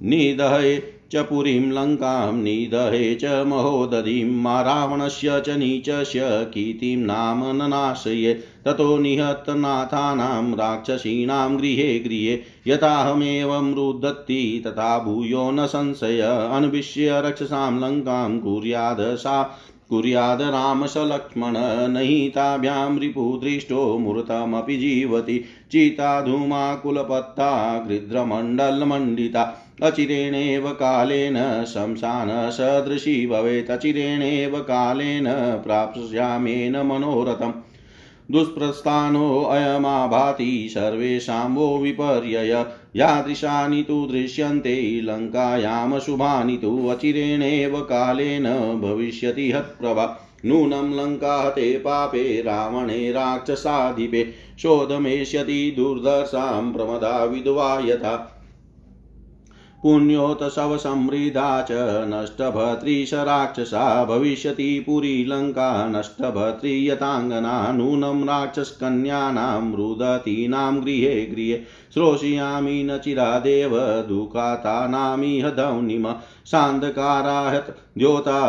निदहे 0.02 0.96
च 1.12 1.16
पुरीं 1.16 1.72
लङ्कां, 1.72 2.36
निदहे 2.36 3.14
च 3.14 3.24
महोदधिं 3.24 4.42
मा 4.42 4.60
रावणस्य 4.60 5.42
च 5.46 5.50
नीचस्य 5.50 6.20
कीर्तिं 6.24 6.96
नाम 6.96 7.62
न 7.62 7.68
नाशयेत् 7.68 8.64
ततो 8.64 8.98
निहतनाथानां 8.98 10.54
राक्षसीणां 10.54 11.58
गृहे 11.58 11.98
गृहे, 11.98 12.40
यथाहमेवं 12.66 13.74
रुदत्ति, 13.74 14.62
तथा 14.66 14.98
भूयो 14.98 15.50
न 15.50 15.66
संशय। 15.66 16.20
अन्विष्य 16.52 17.22
रक्षसां 17.24 17.80
लङ्कां, 17.80 18.38
कुर्याद 18.38 18.96
सा, 19.00 19.58
कुर्याद 19.88 20.42
राम 20.42 20.86
स 20.86 20.94
लक्ष्मण 20.96 21.54
नहिताभ्यां 21.92 22.98
रिपुदृष्टो 22.98 23.98
मूर्तमपि 23.98 24.76
जीवति। 24.76 25.44
चिता 25.72 26.22
धूमाकुलपत्ता, 26.22 27.78
गृध्रमण्डलमण्डिता 27.88 29.62
अचिरेणेव 29.82 30.68
कालेन 30.68 31.64
शंसानसदृशी 31.64 33.26
भवेत्। 33.26 33.70
अचिरेणेव 33.70 34.60
कालेन 34.60 35.62
प्राप्स्यामेन 35.66 36.76
मनोरथम्। 36.76 37.52
दुष्प्रस्थानोऽयमाभाति 38.32 40.68
सर्वेषां 40.70 41.54
वो 41.54 41.78
विपर्यय। 41.78 42.66
यादृशानि 42.96 43.82
तु 43.82 44.08
दृश्यन्ते 44.12 45.00
लङ्कायां 45.04 46.00
शुभानि 46.00 46.56
तु। 46.56 46.88
अचिरेणेव 46.88 47.80
कालेन 47.80 48.80
भविष्यति 48.80 49.52
हत्प्रभा। 49.52 50.20
नूनं 50.44 50.96
लङ्काहते 50.96 51.78
पापे, 51.78 52.42
रावणे 52.42 53.12
राक्षसाधिपे। 53.12 54.32
शोधमेष्यति 54.58 55.74
दुर्दशां, 55.76 56.72
प्रमदा 56.72 57.24
विधवा 57.24 57.82
यथा। 57.84 58.35
पुण्योतशवसमृद्धा 59.82 61.50
च 61.62 61.72
नष्टभर्तृश 62.08 63.12
राक्षसा 63.28 63.82
भविष्यति 64.04 64.68
पुरी 64.86 65.24
लङ्का 65.28 65.70
नष्टभर्तृ 65.88 66.68
यताङ्गना 66.68 67.56
नूनं 67.72 68.24
राक्षसकन्यानां 68.28 69.74
रुदतीनां 69.74 70.74
गृहे 70.76 71.14
गृहे 71.26 71.58
श्रोषयामि 71.94 72.82
न 72.82 72.96
चिरादेव 72.98 73.76
दुःखातानामिह 74.08 75.48
दौनिम 75.50 76.10
सान्धकाराहत 76.46 77.74
द्योता 77.98 78.40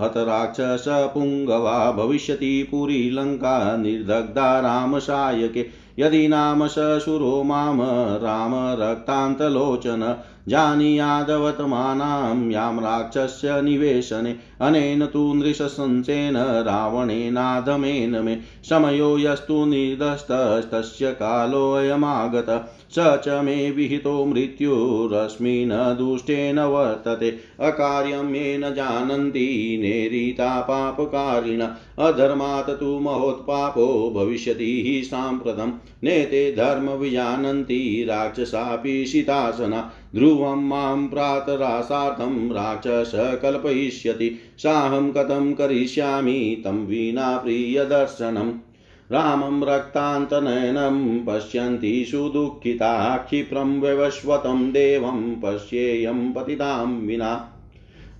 हत 0.00 0.16
राक्षसपुङ्गवा 0.28 1.90
भविष्यति 1.92 2.52
पुरी 2.70 3.10
लङ्का 3.10 3.58
निर्दग्धा 3.76 4.48
रामसायके 4.60 5.66
यदि 5.98 6.26
नाम 6.28 6.66
सशुरो 6.66 7.42
माम 7.42 7.80
राम 8.22 8.54
रक्तान्तलोचन 8.80 10.02
जानीयादवतमानां 10.48 12.50
यां 12.50 12.80
राक्षस्य 12.80 13.62
निवेशने। 13.62 14.36
अनेन 14.60 15.06
तु 15.06 15.34
नृशंसेन 15.34 16.36
रावणेनाधमेन 16.36 18.24
मे। 18.24 18.38
समयो 18.68 19.18
यस्तु 19.18 19.64
निर्दस्तस्तस्य 19.64 21.10
कालोऽयमागत 21.10 22.72
स 22.90 22.94
च 22.98 23.28
मे 23.28 23.70
विहितो 23.70 24.24
मृत्युरस्मिन् 24.24 25.70
दुष्टेन 25.70 26.58
वर्तते। 26.58 27.38
अकार्यं 27.60 28.34
येन 28.34 28.60
जानन्ति 28.60 29.78
नेरिता 29.82 30.60
पापकारिण। 30.60 31.66
अधर्मात् 31.98 32.70
तु 32.70 32.98
महोत्पापो 32.98 34.12
भविष्यति 34.16 34.84
हि 34.86 35.04
साम्प्रतं। 35.04 35.72
नेते 36.04 36.52
धर्मविजानन्ति 36.52 38.06
राक्षसापि 38.08 39.06
शितासना 39.06 39.92
ध्रुवं 40.14 40.68
माँ 40.68 41.08
प्रातरासार्थं 41.08 42.50
राक्षस 42.50 43.12
कल्पयिष्यति, 43.14 44.38
साहं 44.58 45.12
कथं 45.12 45.54
करिष्यामि 45.54 46.62
तं 46.64 46.86
विना 46.86 47.36
प्रियदर्शनम् 47.36 48.52
रामं 49.12 49.66
रक्तान्तनयनं 49.66 51.24
पश्यन्ति 51.24 52.04
सुदुःखिता 52.04 53.16
क्षिप्रं 53.16 53.80
व्यवस्वतं 53.80 54.72
देवं 54.72 55.34
पश्येयं 55.34 56.32
पतितां 56.32 56.86
विना। 56.86 57.54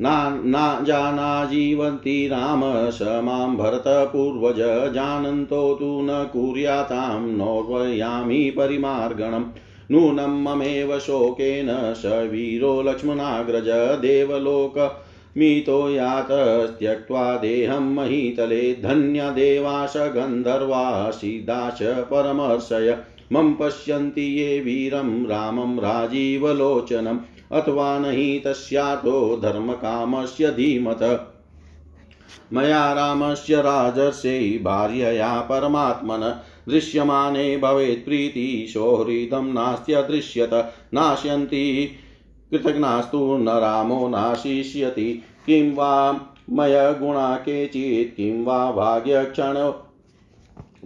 ना 0.00 0.80
जाना 0.82 1.44
जीवन्ति 1.44 2.28
राम, 2.28 2.60
स 2.90 2.98
माँ 3.02 3.56
भरतपूर्वज 3.56 4.58
जानन्तो 4.94 5.74
तु 5.74 6.00
न 6.02 6.28
कुर्यातां, 6.32 7.20
नौर्वयामि 7.20 8.54
परिमार्गणम्। 8.56 9.44
नूनं 9.90 10.42
ममेव 10.42 10.98
शोकेन 10.98 11.94
स 11.94 12.02
वीरो 12.06 12.82
लक्ष्मणाग्रज 12.82 13.68
देवलोक 14.00 15.04
मीतो 15.36 15.90
यातस्त्यक्त्वा 15.90 17.36
देहं 17.36 17.94
महीतले 17.94 18.74
धन्यदेवाश 18.74 19.92
गन्धर्वासिदाश 19.96 21.78
परमर्शय 21.82 22.96
मम 23.32 23.52
पश्यन्ति 23.52 24.40
ये 24.40 24.60
वीरं 24.60 25.26
रामं 25.26 25.76
राजीवलोचनम्। 25.76 27.18
अथवा 27.52 27.98
नहि 27.98 28.42
तस्यातो 28.44 29.40
धर्मकामस्य 29.42 30.50
धीमत। 30.50 31.34
मया 32.52 32.92
रामस्य 32.92 33.56
राजर्षे 33.56 34.60
भार्यया 34.64 35.40
परमात्मन। 35.40 36.40
दृश्यमाने 36.68 37.56
भवेत् 37.56 38.04
प्रीति 38.04 38.70
सौहृदं 38.74 39.52
नास्त्यदृश्यत 39.52 40.72
नाश्यन्ति। 40.94 41.90
कृतघ्नास्तु 42.50 43.36
न 43.36 43.48
रामो 43.48 44.08
नाशिष्यति। 44.08 45.22
किं 45.46 45.74
वा 45.74 46.20
मयगुणा 46.50 47.36
केचित्, 47.36 48.16
किं 48.16 48.44
वा 48.44 48.72
भाग्यक्षण, 48.72 49.72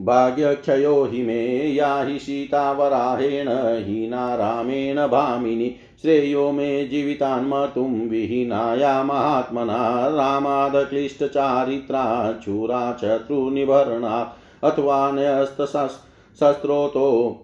भाग्यक्षयो 0.04 1.04
हि 1.04 1.22
मे 1.22 1.72
या 1.72 2.02
हि 2.02 2.18
सीतावराहेण, 2.18 3.46
हीना 3.86 4.34
रामेण 4.34 4.96
भामिनि। 4.96 5.76
श्रेयो 6.02 6.52
मे 6.52 6.88
जीवितान्मतुं 6.88 8.08
विहीनाया 8.08 9.02
महात्मना। 9.02 10.08
रामादक्लिष्टचारित्रा, 10.08 12.40
चूरा 12.44 12.98
शत्रुनिभरणा 13.00 14.38
अथवा 14.64 15.12
न्यस्तशस्त्रोतो। 15.12 17.38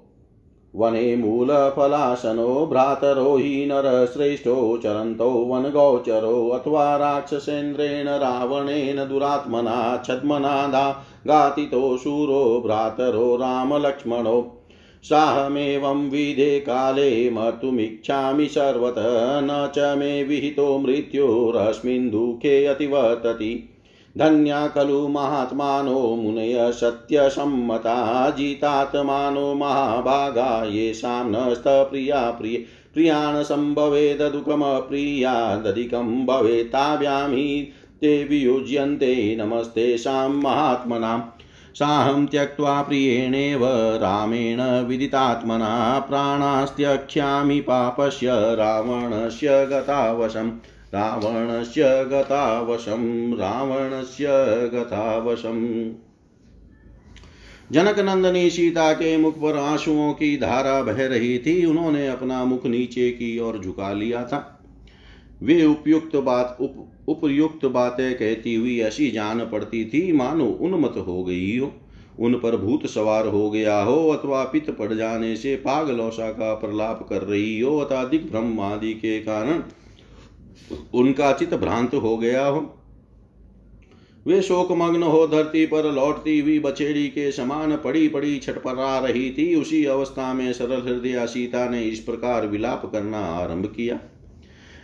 वने 0.76 1.16
मूलफलासनो 1.16 2.66
भ्रातरो 2.66 3.36
हि 3.36 3.66
नरश्रेष्ठो 3.66 4.80
चरन्तो 4.82 5.30
वनगोचरो 5.30 6.48
अथवा 6.48 6.96
राक्षसेन्द्रेण 6.96 8.08
रावणेन 8.08 9.08
दुरात्मना 9.08 10.02
छद्मनादा 10.06 11.04
घातितो 11.26 11.96
शूरो 11.96 12.62
भ्रातरो 12.64 13.36
रामलक्ष्मणो। 13.36 14.64
साहमेवं 15.02 16.10
विधे 16.10 16.60
काले 16.60 17.30
मर्तुमिच्छामि 17.30 18.46
सर्वतः। 18.46 19.40
न 19.40 19.70
च 19.74 19.94
मे 19.98 20.24
विहितो 20.24 20.78
मृत्युरस्मिन् 20.78 22.10
दुःखे 22.10 22.66
अतिवर्तति। 22.66 23.74
धन्या 24.18 24.66
खलु 24.66 25.08
महात्मानो 25.08 26.16
मुनय 26.16 26.72
सत्यसम्मता 26.72 28.30
जितात्मानो 28.30 29.54
महाभागा 29.54 30.64
येषां 30.64 31.30
न 31.30 31.54
स्तप्रिया 31.54 32.30
प्रिय 32.30 32.64
प्रियान् 32.94 33.44
सम्भवेद 33.44 34.22
दुःखमप्रियादधिकं 34.22 36.26
भवेत्ताभ्यां 36.26 37.30
हि 37.30 37.72
ते 38.00 38.24
वियुज्यन्ते 38.24 39.36
नमस्तेषां 39.40 40.28
महात्मनाम् 40.28 41.22
साहं 41.74 42.26
त्यक्त्वा 42.26 42.82
प्रियेणेव, 42.82 43.96
रामेण 43.96 44.86
विदितात्मना 44.86 45.98
प्राणास्त्यक्ष्यामि 45.98 47.60
पापस्य, 47.60 48.28
रावणस्य 48.32 49.66
गतावशम्। 49.66 50.50
रावणस्य 50.94 51.82
गतावशं, 51.84 53.32
रावणस्य 53.32 54.26
गतावशम् 54.74 55.92
जनक 57.72 57.98
नंदनी 57.98 58.50
सीता 58.50 58.92
के 58.92 59.16
मुख 59.16 59.34
पर 59.34 59.56
आंसुओं 59.56 60.12
की 60.12 60.36
धारा 60.36 60.82
बह 60.82 61.06
रही 61.06 61.38
थी। 61.38 61.66
उन्होंने 61.66 62.08
अपना 62.08 62.44
मुख 62.44 62.66
नीचे 62.66 63.10
की 63.10 63.38
ओर 63.38 63.60
झुका 63.64 63.92
लिया 63.92 64.24
था। 64.24 64.64
वे 65.42 65.64
उपयुक्त 65.64 66.16
बात, 66.16 66.56
उप, 66.60 66.90
उपयुक्त 67.08 67.66
बातें 67.66 68.14
कहती 68.14 68.54
हुई 68.54 68.80
ऐसी 68.80 69.10
जान 69.10 69.40
पड़ती 69.40 69.84
थी, 69.84 70.12
मानो 70.12 70.46
उन्मत 70.46 70.94
हो 71.06 71.24
गई 71.24 71.58
हो। 71.58 71.72
उन 72.20 72.34
पर 72.34 72.56
भूत 72.56 72.86
सवार 72.86 73.26
हो 73.26 73.50
गया 73.50 73.80
हो 73.80 74.10
अथवा 74.10 74.44
पित 74.44 74.70
पड़ 74.70 74.92
जाने 74.92 75.36
से 75.36 75.56
पागलौसा 75.56 76.30
का 76.30 76.54
प्रलाप 76.54 77.06
कर 77.10 77.22
रही 77.22 77.60
हो 77.60 77.78
अथवा 77.78 78.04
ब्रह्म 78.04 78.60
आदि 78.60 78.94
के 78.94 79.20
कारण 79.20 79.62
उनका 80.94 81.32
चित 81.32 81.54
भ्रांत 81.54 81.94
हो 81.94 82.16
गया 82.16 82.46
हो। 82.46 82.74
वे 84.26 84.40
शोकमग्न 84.42 85.02
हो 85.02 85.26
धरती 85.26 85.64
पर 85.66 85.90
लौटती 85.92 86.38
हुई 86.40 86.58
बछेड़ी 86.58 87.06
के 87.08 87.30
समान 87.32 87.76
पड़ी 87.76 88.08
पड़ी 88.08 88.38
छटपरा 88.38 88.98
रही 88.98 89.30
थी। 89.30 89.54
उसी 89.54 89.84
अवस्था 89.86 90.32
में 90.34 90.52
सरल 90.52 90.82
हृदय 90.82 91.26
सीता 91.26 91.68
ने 91.68 91.82
इस 91.82 91.98
प्रकार 92.00 92.46
विलाप 92.46 92.90
करना 92.92 93.20
आरंभ 93.34 93.66
किया। 93.66 93.98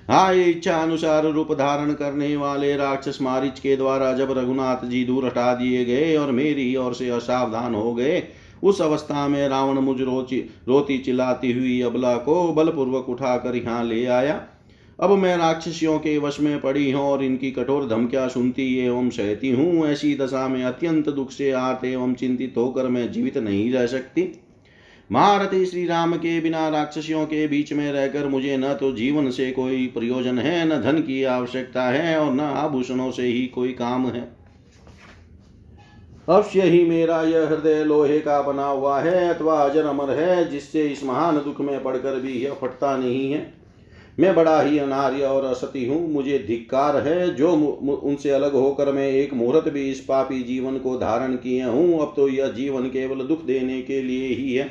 हाँ 0.09 0.35
ये 0.35 0.45
इच्छा 0.45 0.77
अनुसार 0.77 1.27
रूप 1.27 1.53
धारण 1.53 1.93
करने 1.93 2.35
वाले 2.37 2.75
राक्षस 2.77 3.19
मारिच 3.23 3.61
के 3.61 3.77
द्वारा 3.77 4.13
जब 4.13 4.33
रघुनाथ 4.39 4.85
जी 4.85 5.05
दूर 5.05 5.27
हटा 5.27 5.55
दिए 5.55 5.85
गए 5.85 6.17
और 6.17 6.33
मेरी 6.33 6.75
ओर 6.77 6.95
से 6.95 7.09
असावधान 7.09 7.75
हो 7.75 7.95
गए, 7.95 8.23
उस 8.63 8.81
अवस्था 8.83 9.27
में 9.29 9.49
रावण 9.49 9.79
मुझ 9.79 10.01
रोची, 10.01 10.39
रोती 10.69 10.99
चिल्लाती 10.99 11.53
हुई 11.53 11.81
अबला 11.83 12.17
को 12.17 12.53
बलपूर्वक 12.53 13.09
उठाकर 13.09 13.57
यहाँ 13.57 13.85
ले 13.85 14.05
आया। 14.07 14.35
अब 14.99 15.11
मैं 15.11 15.37
राक्षसियों 15.37 15.99
के 15.99 16.17
वश 16.19 16.39
में 16.41 16.61
पड़ी 16.61 16.91
हूँ 16.93 17.03
और 17.03 17.23
इनकी 17.25 17.51
कठोर 17.51 17.87
धमकियाँ 17.89 18.29
सुनती 18.29 18.79
एवं 18.79 19.09
सहती 19.11 19.51
हूँ। 19.51 19.87
ऐसी 19.87 20.15
दशा 20.17 20.49
में 20.49 20.63
अत्यंत 20.65 21.09
दुख 21.09 21.31
से 21.31 21.51
आते 21.51 21.93
एवं 21.93 22.15
चिंतित 22.15 22.55
होकर 22.57 22.89
मैं 22.89 23.11
जीवित 23.13 23.39
नहीं 23.39 23.73
रह 23.73 23.87
सकती। 23.87 24.33
महारथी 25.11 25.65
श्री 25.67 25.87
राम 25.87 26.17
के 26.17 26.41
बिना 26.41 26.69
राक्षसियों 26.69 27.25
के 27.27 27.47
बीच 27.49 27.73
में 27.73 27.93
रहकर 27.93 28.29
मुझे 28.29 28.57
न 28.57 28.73
तो 28.75 28.93
जीवन 28.93 29.31
से 29.31 29.51
कोई 29.51 29.87
प्रयोजन 29.87 30.39
है, 30.39 30.65
न 30.67 30.81
धन 30.83 30.99
की 30.99 31.23
आवश्यकता 31.25 31.83
है 31.83 32.19
और 32.21 32.33
न 32.33 32.41
आभूषणों 32.41 33.11
से 33.11 33.23
ही 33.23 33.47
कोई 33.47 33.73
काम 33.73 34.07
है। 34.07 34.29
अवश्य 36.29 36.63
ही 36.63 36.85
मेरा 36.85 37.23
यह 37.23 37.49
हृदय 37.49 37.85
लोहे 37.85 38.21
का 38.21 38.41
बना 38.43 38.67
हुआ 38.67 39.01
है 39.01 39.35
अथवा 39.35 39.59
अजर 39.61 39.87
अमर 39.87 40.11
है, 40.11 40.49
जिससे 40.51 40.83
इस 40.83 41.05
महान 41.05 41.37
दुख 41.37 41.61
में 41.61 41.83
पड़कर 41.83 42.21
भी 42.21 42.33
यह 42.33 42.53
फटता 42.53 42.97
नहीं 42.97 43.33
है। 43.33 43.54
मैं 44.19 44.35
बड़ा 44.35 44.61
ही 44.61 44.79
अनार्य 44.79 45.23
और 45.23 45.45
असती 45.45 45.85
हूँ, 45.87 46.13
मुझे 46.13 46.39
धिक्कार 46.39 46.97
है, 46.97 47.35
जो 47.35 47.53
उनसे 48.03 48.31
अलग 48.31 48.53
होकर 48.53 48.93
मैं 48.93 49.09
एक 49.09 49.33
मुहूर्त 49.35 49.69
भी 49.69 49.91
इस 49.91 50.01
पापी 50.01 50.43
जीवन 50.43 50.79
को 50.79 50.97
धारण 50.97 51.35
किए 51.37 51.63
हूँ, 51.63 52.01
अब 52.01 52.13
तो 52.17 52.29
यह 52.29 52.49
जीवन 52.49 52.87
केवल 52.89 53.25
दुख 53.27 53.45
देने 53.45 53.81
के 53.83 54.01
लिए 54.03 54.29
ही 54.29 54.55
है। 54.55 54.69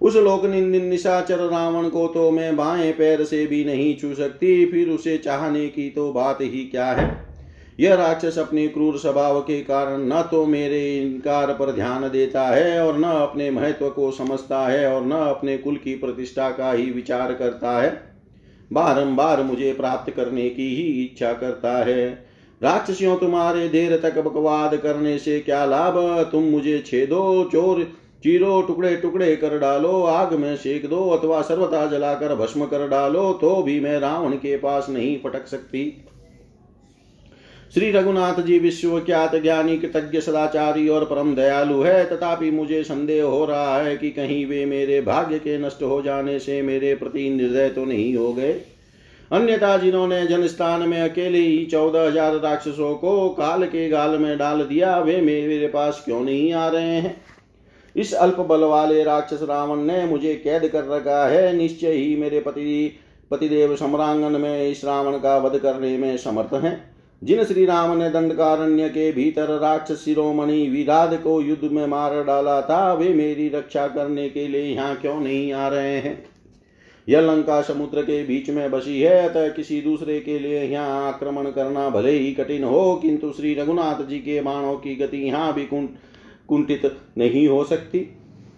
उस 0.00 0.16
लोक 0.16 0.44
निशाचर 0.44 1.38
रावण 1.40 1.88
को 1.88 2.06
तो 2.06 2.30
मैं 2.30 2.54
बाएँ 2.56 2.92
पैर 2.92 3.24
से 3.24 3.44
भी 3.46 3.64
नहीं 3.64 3.96
छू 3.96 4.14
सकती, 4.14 4.64
फिर 4.66 4.88
उसे 4.88 5.16
चाहने 5.18 5.66
की 5.68 5.88
तो 5.90 6.12
बात 6.12 6.38
ही 6.40 6.64
क्या 6.64 6.86
है? 6.86 7.12
यह 7.78 7.94
राक्षस 7.94 8.38
अपने 8.38 8.66
क्रूर 8.68 8.98
स्वभाव 8.98 9.40
के 9.40 9.60
कारण 9.60 10.06
न 10.08 10.22
तो 10.30 10.44
मेरे 10.46 10.80
इनकार 10.98 11.52
पर 11.52 11.72
ध्यान 11.72 12.08
देता 12.10 12.46
है, 12.48 12.80
और 12.86 12.98
न 12.98 13.04
अपने 13.04 13.50
महत्व 13.50 13.88
को 13.90 14.10
समझता 14.10 14.66
है, 14.68 14.86
और 14.94 15.06
न 15.06 15.12
अपने 15.12 15.56
कुल 15.58 15.76
की 15.76 15.94
प्रतिष्ठा 15.94 16.50
का 16.50 16.72
ही 16.72 16.90
विचार 16.90 17.34
करता 17.34 17.80
है। 17.80 18.13
बारंबार 18.72 19.42
मुझे 19.42 19.72
प्राप्त 19.72 20.12
करने 20.12 20.48
की 20.50 20.74
ही 20.76 21.04
इच्छा 21.04 21.32
करता 21.32 21.72
है। 21.84 22.26
राक्षसियों, 22.62 23.16
तुम्हारे 23.16 23.68
देर 23.68 23.96
तक 24.02 24.18
बकवाद 24.18 24.76
करने 24.76 25.18
से 25.18 25.40
क्या 25.40 25.64
लाभ? 25.64 25.98
तुम 26.32 26.42
मुझे 26.42 26.78
छेदो, 26.86 27.48
चोर, 27.52 27.82
चीरो, 28.22 28.62
टुकड़े 28.62 28.96
टुकड़े 28.96 29.36
कर 29.36 29.58
डालो, 29.58 30.02
आग 30.02 30.32
में 30.34 30.56
सेक 30.56 30.88
दो, 30.88 31.08
अथवा 31.10 31.42
सर्वता 31.42 31.86
जलाकर 31.86 32.34
भस्म 32.34 32.64
कर 32.64 32.88
डालो 32.88 33.32
तो 33.32 33.62
भी 33.62 33.80
मैं 33.80 33.98
रावण 34.00 34.32
के 34.32 34.56
पास 34.56 34.86
नहीं 34.90 35.18
पटक 35.18 35.46
सकती। 35.46 36.04
श्री 37.74 37.90
रघुनाथ 37.90 38.34
जी 38.40 38.58
विश्वख्यात 38.58 39.34
ज्ञानी 39.36 39.76
कृतज्ञ 39.76 40.20
सदाचारी 40.20 40.88
और 40.88 41.04
परम 41.04 41.34
दयालु 41.34 41.80
है। 41.82 42.04
तथापि 42.06 42.50
मुझे 42.50 42.82
संदेह 42.84 43.24
हो 43.24 43.44
रहा 43.44 43.78
है 43.78 43.96
कि 43.96 44.10
कहीं 44.10 44.44
वे 44.46 44.64
मेरे 44.66 45.00
भाग्य 45.00 45.38
के 45.38 45.56
नष्ट 45.58 45.82
हो 45.82 46.00
जाने 46.02 46.38
से 46.38 46.60
मेरे 46.62 46.94
प्रति 46.94 47.28
निर्दय 47.30 47.68
तो 47.68 47.84
नहीं 47.84 48.14
हो 48.16 48.32
गए। 48.32 48.52
अन्यथा 49.30 49.76
जिन्होंने 49.78 50.24
जनस्थान 50.26 50.88
में 50.88 51.00
अकेले 51.00 51.38
ही 51.38 51.64
चौदह 51.64 52.06
हज़ार 52.06 52.38
राक्षसों 52.40 52.94
को 52.94 53.28
काल 53.30 53.66
के 53.66 53.88
गाल 53.88 54.18
में 54.18 54.36
डाल 54.38 54.62
दिया, 54.62 54.98
वे 54.98 55.20
मेरे 55.20 55.66
पास 55.66 56.02
क्यों 56.04 56.20
नहीं 56.20 56.52
आ 56.52 56.68
रहे 56.68 57.00
हैं? 57.00 57.16
इस 57.96 58.14
अल्प 58.14 58.40
बल 58.40 58.64
वाले 58.66 59.04
राक्षस 59.04 59.42
रावण 59.42 59.82
ने 59.82 60.04
मुझे 60.06 60.34
कैद 60.34 60.68
कर 60.68 60.84
रखा 60.86 61.26
है। 61.26 61.52
निश्चय 61.56 61.92
ही 61.92 62.16
मेरे 62.16 62.40
पति, 62.40 62.96
पतिदेव 63.30 63.76
सम्रांगन 63.76 64.40
में 64.40 64.70
इस 64.70 64.84
रावण 64.84 65.18
का 65.18 65.38
वध 65.38 65.58
करने 65.58 65.96
में 65.98 66.16
समर्थ 66.16 66.54
हैं। 66.54 66.93
जिन 67.22 67.42
श्री 67.44 67.64
राम 67.66 67.96
ने 67.98 68.08
दंडकारण्य 68.10 68.88
के 68.88 69.10
भीतर 69.12 69.48
राक्षस 69.60 70.04
शिरोमणि 70.04 70.68
विराध 70.68 71.14
को 71.16 71.40
युद्ध 71.40 71.70
में 71.72 71.86
मार 71.86 72.22
डाला 72.24 72.60
था, 72.62 72.92
वे 72.92 73.08
मेरी 73.08 73.48
रक्षा 73.48 73.86
करने 73.88 74.28
के 74.28 74.46
लिए 74.48 74.62
यहाँ 74.64 74.96
क्यों 74.96 75.20
नहीं 75.20 75.52
आ 75.52 75.68
रहे 75.68 75.96
हैं? 75.96 76.24
यह 77.08 77.20
लंका 77.20 77.60
समुद्र 77.62 78.02
के 78.02 78.22
बीच 78.24 78.50
में 78.50 78.70
बसी 78.70 79.00
है, 79.00 79.28
अतः 79.28 79.48
किसी 79.48 79.80
दूसरे 79.80 80.18
के 80.20 80.38
लिए 80.38 80.62
यहाँ 80.62 81.06
आक्रमण 81.08 81.50
करना 81.50 81.88
भले 81.90 82.12
ही 82.12 82.32
कठिन 82.32 82.64
हो, 82.64 82.94
किंतु 82.94 83.32
श्री 83.32 83.54
रघुनाथ 83.54 84.04
जी 84.06 84.18
के 84.18 84.40
बाणों 84.40 84.76
की 84.76 84.94
गति 84.96 85.26
यहाँ 85.26 85.52
भी 85.54 85.68
कुंठित 86.48 86.90
नहीं 87.18 87.46
हो 87.48 87.62
सकती। 87.64 87.98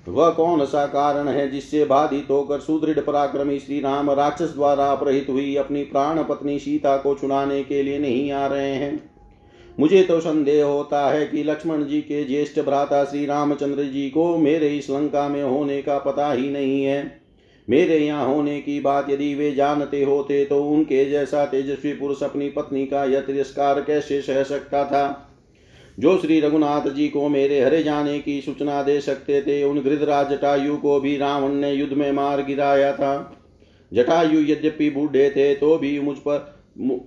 वह 0.08 0.30
कौन 0.30 0.64
सा 0.64 0.86
कारण 0.86 1.28
है 1.28 1.50
जिससे 1.50 1.84
बाधित 1.84 2.26
होकर 2.30 2.60
सुदृढ़ 2.60 3.00
पराक्रमी 3.00 3.58
श्री 3.58 3.80
राम 3.80 4.10
राक्षस 4.10 4.54
द्वारा 4.54 4.86
अपहृत 4.86 5.26
हुई 5.30 5.54
अपनी 5.56 5.82
प्राण 5.82 6.22
पत्नी 6.22 6.58
सीता 6.58 6.96
को 6.96 7.14
छुड़ाने 7.14 7.62
के 7.62 7.82
लिए 7.82 7.98
नहीं 7.98 8.32
आ 8.32 8.46
रहे 8.46 8.74
हैं? 8.74 9.10
मुझे 9.80 10.02
तो 10.02 10.20
संदेह 10.20 10.64
होता 10.64 11.10
है 11.10 11.26
कि 11.26 11.42
लक्ष्मण 11.42 11.84
जी 11.84 12.00
के 12.00 12.24
ज्येष्ठ 12.24 12.60
भ्राता 12.60 13.04
श्री 13.04 13.26
रामचंद्र 13.26 13.82
जी 13.82 14.10
को 14.10 14.36
मेरे 14.36 14.68
इस 14.68 14.90
लंका 14.90 15.28
में 15.28 15.42
होने 15.42 15.82
का 15.82 15.98
पता 15.98 16.32
ही 16.32 16.50
नहीं 16.50 16.84
है। 16.84 17.20
मेरे 17.68 17.98
यहाँ 17.98 18.26
होने 18.26 18.60
की 18.60 18.80
बात 18.80 19.10
यदि 19.10 19.34
वे 19.34 19.52
जानते 19.52 20.04
होते 20.04 20.44
तो 20.44 20.62
उनके 20.64 21.04
जैसा 21.10 21.44
तेजस्वी 21.44 21.92
पुरुष 21.92 22.22
अपनी 22.22 22.48
पत्नी 22.48 22.86
का 22.86 23.04
यह 23.04 23.20
तिरस्कार 23.20 23.80
कैसे 23.80 24.20
सह 24.20 24.42
सकता 24.42 24.84
था? 24.84 25.25
जो 25.98 26.16
श्री 26.18 26.40
रघुनाथ 26.40 26.88
जी 26.90 27.08
को 27.08 27.28
मेरे 27.28 27.60
हरे 27.60 27.82
जाने 27.82 28.18
की 28.18 28.40
सूचना 28.40 28.82
दे 28.82 29.00
सकते 29.00 29.40
थे, 29.42 29.62
उन 29.64 29.80
गृधराज 29.80 30.30
जटायु 30.30 30.76
को 30.76 30.98
भी 31.00 31.16
रावण 31.16 31.54
ने 31.54 31.72
युद्ध 31.72 31.92
में 31.92 32.10
मार 32.12 32.42
गिराया 32.44 32.92
था। 32.92 33.14
जटायु 33.92 34.40
यद्यपि 34.42 34.90
बूढ़े 34.90 35.28
थे 35.30 35.54
तो 35.54 35.76
भी 35.78 35.98
मुझ 36.00 36.16
पर 36.18 36.54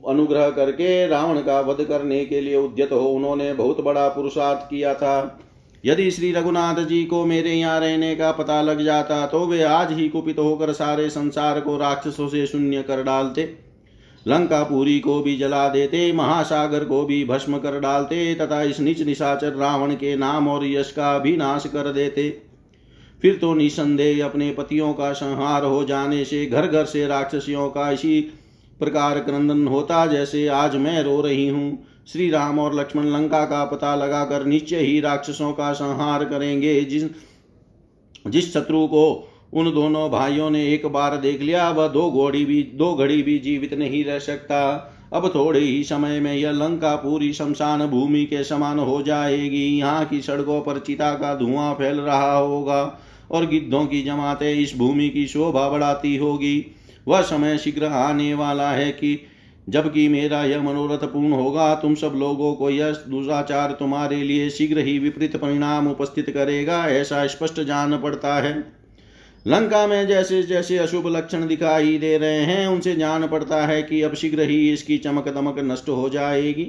अनुग्रह 0.10 0.50
करके 0.50 1.08
रावण 1.08 1.40
का 1.42 1.60
वध 1.62 1.84
करने 1.86 2.24
के 2.26 2.42
लिए 2.42 2.56
उद्यत 2.58 2.92
हो, 2.92 3.00
उन्होंने 3.00 3.54
बहुत 3.54 3.82
बड़ा 3.82 4.08
पुरुषार्थ 4.10 4.70
किया 4.70 4.94
था। 4.94 5.40
यदि 5.84 6.10
श्री 6.12 6.32
रघुनाथ 6.32 6.84
जी 6.86 7.04
को 7.06 7.24
मेरे 7.26 7.52
यहाँ 7.52 7.80
रहने 7.80 8.16
का 8.16 8.32
पता 8.32 8.62
लग 8.62 8.84
जाता 8.86 9.26
तो 9.28 9.46
वे 9.48 9.62
आज 9.64 9.92
ही 9.92 10.08
कुपित 10.10 10.40
होकर 10.40 10.72
सारे 10.74 11.10
संसार 11.10 11.60
को 11.62 11.78
राक्षसों 11.78 12.28
से 12.30 12.46
शून्य 12.48 12.82
कर 12.84 13.04
डालते। 13.04 13.44
लंकापुरी 14.26 15.00
को 15.00 15.20
भी 15.22 15.36
जला 15.38 15.68
देते, 15.70 16.12
महासागर 16.14 16.84
को 16.86 17.04
भी 17.06 17.24
भस्म 17.26 17.58
कर 17.58 17.80
डालते, 17.80 18.36
तथा 18.36 18.62
इस 18.64 18.80
निच 18.80 19.02
निशाचर 19.02 19.54
रावण 19.54 19.94
के 19.94 20.16
नाम 20.16 20.48
और 20.48 20.66
यश 20.66 20.92
का 20.92 21.18
भी 21.20 21.36
नाश 21.38 21.66
कर 21.66 21.92
देते। 21.94 22.30
फिर 23.24 23.38
तो 23.38 23.54
निसंदेह 23.54 24.26
अपने 24.26 24.52
पतियों 24.52 24.94
का 24.94 25.12
संहार 25.14 25.64
हो 25.64 25.84
जाने 25.84 26.24
से 26.26 26.46
घर 26.46 26.68
घर 26.68 26.86
से 26.86 27.06
राक्षसियों 27.08 27.70
का 27.70 27.90
इसी 27.92 28.20
प्रकार 28.80 29.20
क्रंदन 29.20 29.68
होता 29.68 30.06
जैसे 30.08 30.48
आज 30.48 30.76
मैं 30.76 31.02
रो 31.04 31.20
रही 31.22 31.48
हूँ। 31.48 31.86
श्री 32.08 32.30
राम 32.30 32.60
और 32.60 32.76
लक्ष्मण 32.76 33.06
लंका 33.06 33.44
का 33.46 33.64
पता 33.66 33.96
लगाकर 33.96 34.46
निश्चय 34.46 34.80
ही 34.80 35.00
राक्षसों 35.00 35.52
का 35.54 35.72
संहार 35.74 36.24
करेंगे 36.26 36.80
जिस 36.82 37.04
जिस 38.28 38.54
शत्रु 38.54 38.86
को 38.88 39.04
उन 39.54 39.72
दोनों 39.74 40.10
भाइयों 40.12 40.50
ने 40.50 40.74
एक 40.74 40.86
बार 40.86 41.18
देख 41.18 41.42
लिया, 41.42 41.70
वह 41.70 41.88
दो 41.88 42.10
घोड़ी 42.12 42.46
भी, 42.46 42.62
दो 42.64 42.94
घड़ी 42.96 43.22
भी 43.24 43.38
जीवित 43.40 43.74
नहीं 43.74 44.04
रह 44.06 44.20
सकता। 44.20 44.96
अब 45.14 45.32
थोड़े 45.36 45.60
ही 45.60 45.84
समय 45.84 46.20
में 46.20 46.34
यह 46.34 46.52
लंका 46.52 46.96
पूरी 46.96 47.34
शमशान 47.34 47.86
भूमि 47.88 48.26
के 48.26 48.44
समान 48.44 48.80
हो 48.80 49.02
जाएगी। 49.02 49.66
यहाँ 49.80 50.06
की 50.06 50.22
सड़कों 50.22 50.62
पर 50.62 50.80
चिता 50.80 51.14
का 51.14 51.36
धुआँ 51.36 51.74
फैल 51.74 52.00
रहा 52.00 52.36
होगा 52.38 53.00
और 53.32 53.46
गिद्धों 53.46 53.86
की 53.86 54.02
जमाते 54.02 54.54
इस 54.54 54.78
भूमि 54.78 55.10
की 55.10 55.28
शोभा 55.28 55.70
बढ़ाती 55.70 56.16
होगी। 56.18 56.66
वह 57.08 57.22
समय 57.22 57.58
शीघ्र 57.58 57.86
आने 57.86 58.34
वाला 58.34 58.72
है 58.72 58.92
कि 58.92 59.20
जबकि 59.70 60.08
मेरा 60.08 60.44
यह 60.44 60.62
मनोरथ 60.62 61.04
पूर्ण 61.04 61.32
होगा, 61.32 61.76
तुम 61.76 61.96
सब 61.96 62.14
लोगों 62.16 62.54
को 62.54 62.70
यह 62.70 62.92
दुराचार 62.92 63.72
तुम्हारे 63.72 64.24
लिए 64.24 64.50
शीघ्र 64.50 64.80
ही 64.80 65.00
विपरीत 65.00 65.36
परिणाम 65.36 65.88
उपस्थित 65.88 66.30
करेगा, 66.30 66.86
ऐसा 66.88 67.28
स्पष्ट 67.28 67.62
जान 67.62 67.98
पड़ता 67.98 68.36
है। 68.36 68.79
लंका 69.50 69.86
में 69.88 70.08
जैसे 70.08 70.42
जैसे 70.44 70.78
अशुभ 70.78 71.08
लक्षण 71.08 71.48
दिखाई 71.48 71.98
दे 71.98 72.18
रहे 72.18 72.40
हैं, 72.40 72.68
उनसे 72.68 72.96
जान 72.96 73.28
पड़ता 73.28 73.66
है 73.66 73.82
कि 73.84 74.02
अब 74.02 74.14
शीघ्र 74.14 74.42
ही 74.42 74.72
इसकी 74.74 74.98
चमक 74.98 75.28
दमक 75.28 75.56
नष्ट 75.60 75.90
हो 75.90 76.10
जाएगी। 76.10 76.64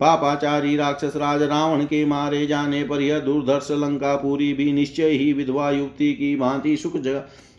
पापाचारी 0.00 0.76
राक्षस 0.76 1.12
राज 1.16 1.42
रावण 1.42 1.84
के 1.84 2.04
मारे 2.04 2.46
जाने 2.46 2.82
पर 2.84 3.02
यह 3.02 3.18
दुर्धर्ष 3.18 3.70
लंका 3.70 4.14
पूरी 4.16 4.52
भी 4.54 4.72
निश्चय 4.72 5.10
ही 5.10 5.32
विधवा 5.32 5.70
युक्ति 5.70 6.12
की 6.12 6.34
भांति 6.36 6.76
सुख 6.76 6.96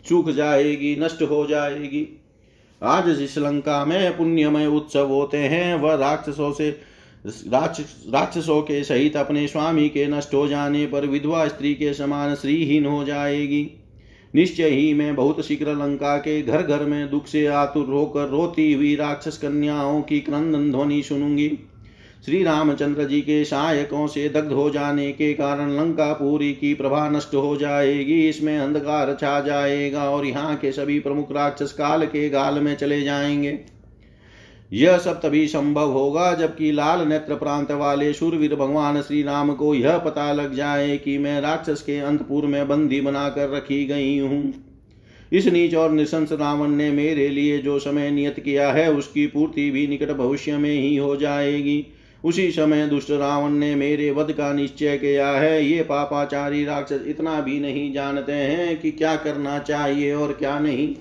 सूख 0.06 0.30
जाएगी, 0.30 0.94
नष्ट 1.00 1.22
हो 1.22 1.46
जाएगी। 1.46 2.06
आज 2.82 3.08
जिस 3.10 3.38
लंका 3.38 3.84
में 3.84 4.16
पुण्यमय 4.16 4.66
उत्सव 4.66 5.06
होते 5.06 5.38
हैं, 5.38 5.74
वह 5.74 5.94
राक्षसों 5.94 6.52
से 6.52 6.70
राक्षसों 7.24 8.60
के 8.62 8.82
सहित 8.84 9.16
अपने 9.16 9.46
स्वामी 9.48 9.88
के 9.88 10.06
नष्ट 10.06 10.34
हो 10.34 10.46
जाने 10.48 10.86
पर 10.86 11.06
विधवा 11.06 11.46
स्त्री 11.48 11.74
के 11.74 11.94
समान 11.94 12.34
श्रीहीन 12.34 12.86
हो 12.86 13.04
जाएगी। 13.04 13.66
निश्चय 14.34 14.68
ही 14.68 14.92
मैं 14.94 15.14
बहुत 15.16 15.44
शीघ्र 15.46 15.74
लंका 15.74 16.16
के 16.16 16.40
घर 16.42 16.62
घर 16.62 16.84
में 16.84 17.10
दुख 17.10 17.26
से 17.26 17.46
आतुर 17.46 17.86
होकर 17.86 18.28
रोती 18.28 18.72
हुई 18.72 18.94
राक्षस 18.96 19.38
कन्याओं 19.38 20.00
की 20.02 20.20
क्रंदन 20.20 20.70
ध्वनि 20.70 21.02
सुनूँगी। 21.02 21.48
श्री 22.24 22.42
रामचंद्र 22.42 23.04
जी 23.04 23.20
के 23.20 23.44
सहायकों 23.44 24.06
से 24.06 24.28
दग्ध 24.28 24.52
हो 24.52 24.68
जाने 24.70 25.10
के 25.12 25.32
कारण 25.34 25.70
लंका 25.76 26.12
पूरी 26.12 26.52
की 26.52 26.74
प्रभा 26.74 27.08
नष्ट 27.08 27.34
हो 27.34 27.56
जाएगी, 27.56 28.28
इसमें 28.28 28.58
अंधकार 28.58 29.16
छा 29.20 29.40
जाएगा 29.40 30.10
और 30.10 30.26
यहाँ 30.26 30.56
के 30.56 30.72
सभी 30.72 30.98
प्रमुख 31.00 31.32
राक्षस 31.32 31.72
काल 31.72 32.06
के 32.06 32.28
गाल 32.28 32.60
में 32.60 32.74
चले 32.76 33.00
जाएँगे। 33.02 33.58
यह 34.72 34.98
सब 34.98 35.20
तभी 35.20 35.46
संभव 35.48 35.92
होगा 35.92 36.34
जबकि 36.34 36.72
लाल 36.72 37.06
नेत्र 37.08 37.34
प्रांत 37.34 37.72
वाले 37.72 38.12
शूरवीर 38.12 38.54
भगवान 38.54 39.02
श्री 39.02 39.22
राम 39.22 39.54
को 39.54 39.74
यह 39.74 39.98
पता 39.98 40.32
लग 40.32 40.54
जाए 40.54 40.96
कि 40.96 41.18
मैं 41.18 41.40
राक्षस 41.40 41.82
के 41.82 41.98
अंतपुर 41.98 42.46
में 42.46 42.68
बंदी 42.68 43.00
बनाकर 43.00 43.50
रखी 43.50 43.84
गई 43.86 44.18
हूँ। 44.18 44.54
इस 45.32 45.46
नीच 45.46 45.74
और 45.74 45.90
निशंस 45.90 46.32
रावण 46.32 46.68
ने 46.68 46.90
मेरे 46.90 47.28
लिए 47.28 47.58
जो 47.58 47.78
समय 47.78 48.10
नियत 48.10 48.40
किया 48.40 48.72
है, 48.72 48.92
उसकी 48.92 49.26
पूर्ति 49.26 49.70
भी 49.70 49.86
निकट 49.86 50.10
भविष्य 50.10 50.56
में 50.56 50.70
ही 50.70 50.96
हो 50.96 51.16
जाएगी। 51.16 51.86
उसी 52.24 52.50
समय 52.50 52.86
दुष्ट 52.86 53.10
रावण 53.10 53.50
ने 53.50 53.74
मेरे 53.74 54.10
वध 54.10 54.32
का 54.32 54.52
निश्चय 54.52 54.96
किया 54.98 55.30
है। 55.30 55.64
ये 55.64 55.82
पापाचारी 55.82 56.64
राक्षस 56.64 57.04
इतना 57.06 57.40
भी 57.40 57.60
नहीं 57.60 57.92
जानते 57.92 58.32
हैं 58.32 58.80
कि 58.80 58.90
क्या 58.90 59.16
करना 59.16 59.58
चाहिए 59.58 60.14
और 60.14 60.32
क्या 60.32 60.58
नहीं। 60.58 60.94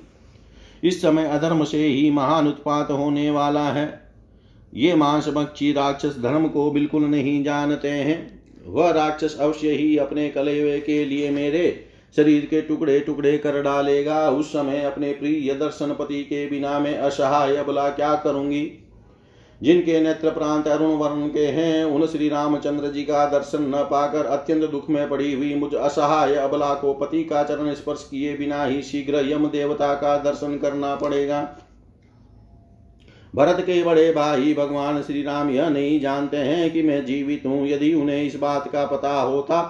इस 0.85 1.01
समय 1.01 1.25
अधर्म 1.25 1.63
से 1.63 1.85
ही 1.87 2.09
महान 2.11 2.47
उत्पात 2.47 2.91
होने 2.91 3.29
वाला 3.31 3.67
है। 3.69 4.01
ये 4.73 4.95
मांस 4.95 5.25
मक्षी 5.29 5.71
राक्षस 5.71 6.15
धर्म 6.19 6.47
को 6.47 6.71
बिल्कुल 6.71 7.03
नहीं 7.03 7.43
जानते 7.43 7.89
हैं। 7.89 8.17
वह 8.65 8.91
राक्षस 8.91 9.37
अवश्य 9.39 9.71
ही 9.71 9.97
अपने 9.97 10.29
कलेवे 10.29 10.79
के 10.79 11.05
लिए 11.05 11.29
मेरे 11.29 11.85
शरीर 12.15 12.45
के 12.45 12.61
टुकड़े 12.61 12.99
टुकड़े 12.99 13.37
कर 13.37 13.61
डालेगा। 13.61 14.29
उस 14.29 14.49
समय 14.49 14.81
अपने 14.81 15.11
प्रिय 15.11 15.53
दर्शन 15.53 15.93
पति 15.93 16.23
के 16.23 16.49
बिना 16.49 16.79
मैं 16.79 16.97
असहाय 16.97 17.63
बला 17.63 17.89
क्या 17.89 18.15
करूँगी? 18.15 18.84
जिनके 19.65 19.99
नेत्र 19.99 20.29
प्रांत 20.29 20.67
अरुण 20.67 20.91
वर्ण 20.91 21.27
के 21.27 21.45
हैं, 21.47 21.83
उन 21.85 22.05
श्री 22.07 22.27
रामचंद्र 22.29 22.91
जी 22.91 23.03
का 23.03 23.25
दर्शन 23.29 23.63
न 23.65 23.83
पाकर 23.83 24.25
अत्यंत 24.27 24.69
दुख 24.71 24.89
में 24.89 25.07
पड़ी 25.09 25.33
हुई 25.33 25.53
मुझ 25.55 25.73
असहाय 25.73 26.35
अबला 26.35 26.73
को 26.73 26.93
पति 26.93 27.23
का 27.23 27.43
चरण 27.43 27.73
स्पर्श 27.73 28.07
किए 28.11 28.35
बिना 28.37 28.63
ही 28.65 28.81
शीघ्र 28.81 29.25
यम 29.25 29.47
देवता 29.47 29.93
का 29.93 30.17
दर्शन 30.17 30.57
करना 30.57 30.95
पड़ेगा। 30.95 31.41
भरत 33.33 33.59
के 33.61 33.81
बड़े 33.83 34.11
भाई 34.13 34.53
भगवान 34.53 35.01
श्री 35.01 35.23
राम 35.23 35.49
यह 35.49 35.69
नहीं 35.69 35.99
जानते 35.99 36.37
हैं 36.37 36.69
कि 36.71 36.83
मैं 36.83 37.03
जीवित 37.05 37.45
हूँ। 37.45 37.67
यदि 37.67 37.93
उन्हें 37.93 38.23
इस 38.23 38.35
बात 38.35 38.71
का 38.71 38.85
पता 38.85 39.19
होता 39.21 39.61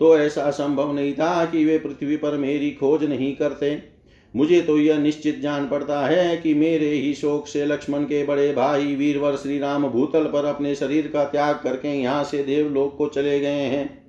तो 0.00 0.16
ऐसा 0.18 0.50
संभव 0.50 0.92
नहीं 0.92 1.12
था 1.12 1.44
कि 1.44 1.64
वे 1.64 1.78
पृथ्वी 1.78 2.16
पर 2.16 2.36
मेरी 2.36 2.70
खोज 2.70 3.04
नहीं 3.04 3.34
करते। 3.36 3.93
मुझे 4.34 4.60
तो 4.60 4.78
यह 4.78 4.98
निश्चित 4.98 5.40
जान 5.40 5.68
पड़ता 5.68 6.00
है 6.06 6.36
कि 6.36 6.54
मेरे 6.54 6.88
ही 6.88 7.12
शोक 7.14 7.46
से 7.46 7.66
लक्ष्मण 7.66 8.04
के 8.04 8.24
बड़े 8.26 8.52
भाई 8.52 8.94
वीरवर 8.94 9.36
श्री 9.36 9.58
राम 9.58 9.86
भूतल 9.88 10.24
पर 10.24 10.44
अपने 10.44 10.74
शरीर 10.74 11.06
का 11.06 11.24
त्याग 11.24 11.60
करके 11.64 11.88
यहाँ 11.88 12.24
से 12.24 12.42
देवलोक 12.44 12.96
को 12.96 13.08
चले 13.08 13.38
गए 13.40 13.48
हैं। 13.48 14.02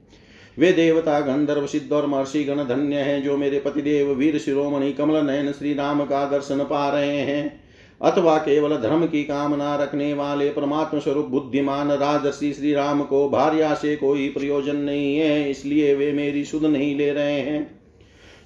वे 0.58 0.72
देवता, 0.74 1.20
गंधर्व, 1.20 1.66
सिद्ध 1.68 1.92
और 1.94 2.06
महर्षि 2.06 2.44
गण 2.44 2.64
धन्य 2.64 2.96
हैं 2.96 3.22
जो 3.24 3.38
मेरे 3.38 3.60
पतिदेव 3.60 4.12
वीर 4.12 4.38
शिरोमणि 4.40 4.92
कमल 4.94 5.26
नयन 5.26 5.52
श्री 5.52 5.74
राम 5.74 6.04
का 6.06 6.26
दर्शन 6.26 6.64
पा 6.64 6.90
रहे 6.90 7.18
हैं। 7.18 7.62
अथवा 8.02 8.38
केवल 8.38 8.76
धर्म 8.78 9.06
की 9.08 9.24
कामना 9.24 9.76
रखने 9.76 10.14
वाले 10.14 10.50
परमात्म 10.50 11.00
स्वरूप 11.00 11.26
बुद्धिमान 11.26 11.92
राजर्षि 11.92 12.54
श्री 12.54 12.74
राम 12.74 13.02
को 13.04 13.28
भार्या 13.30 13.74
से 13.74 13.96
कोई 13.96 14.28
प्रयोजन 14.30 14.76
नहीं 14.76 15.18
है, 15.18 15.50
इसलिए 15.52 15.94
वे 15.96 16.12
मेरी 16.12 16.44
सुध 16.46 16.66
नहीं 16.66 16.96
ले 16.96 17.12
रहे 17.12 17.40
हैं। 17.40 17.85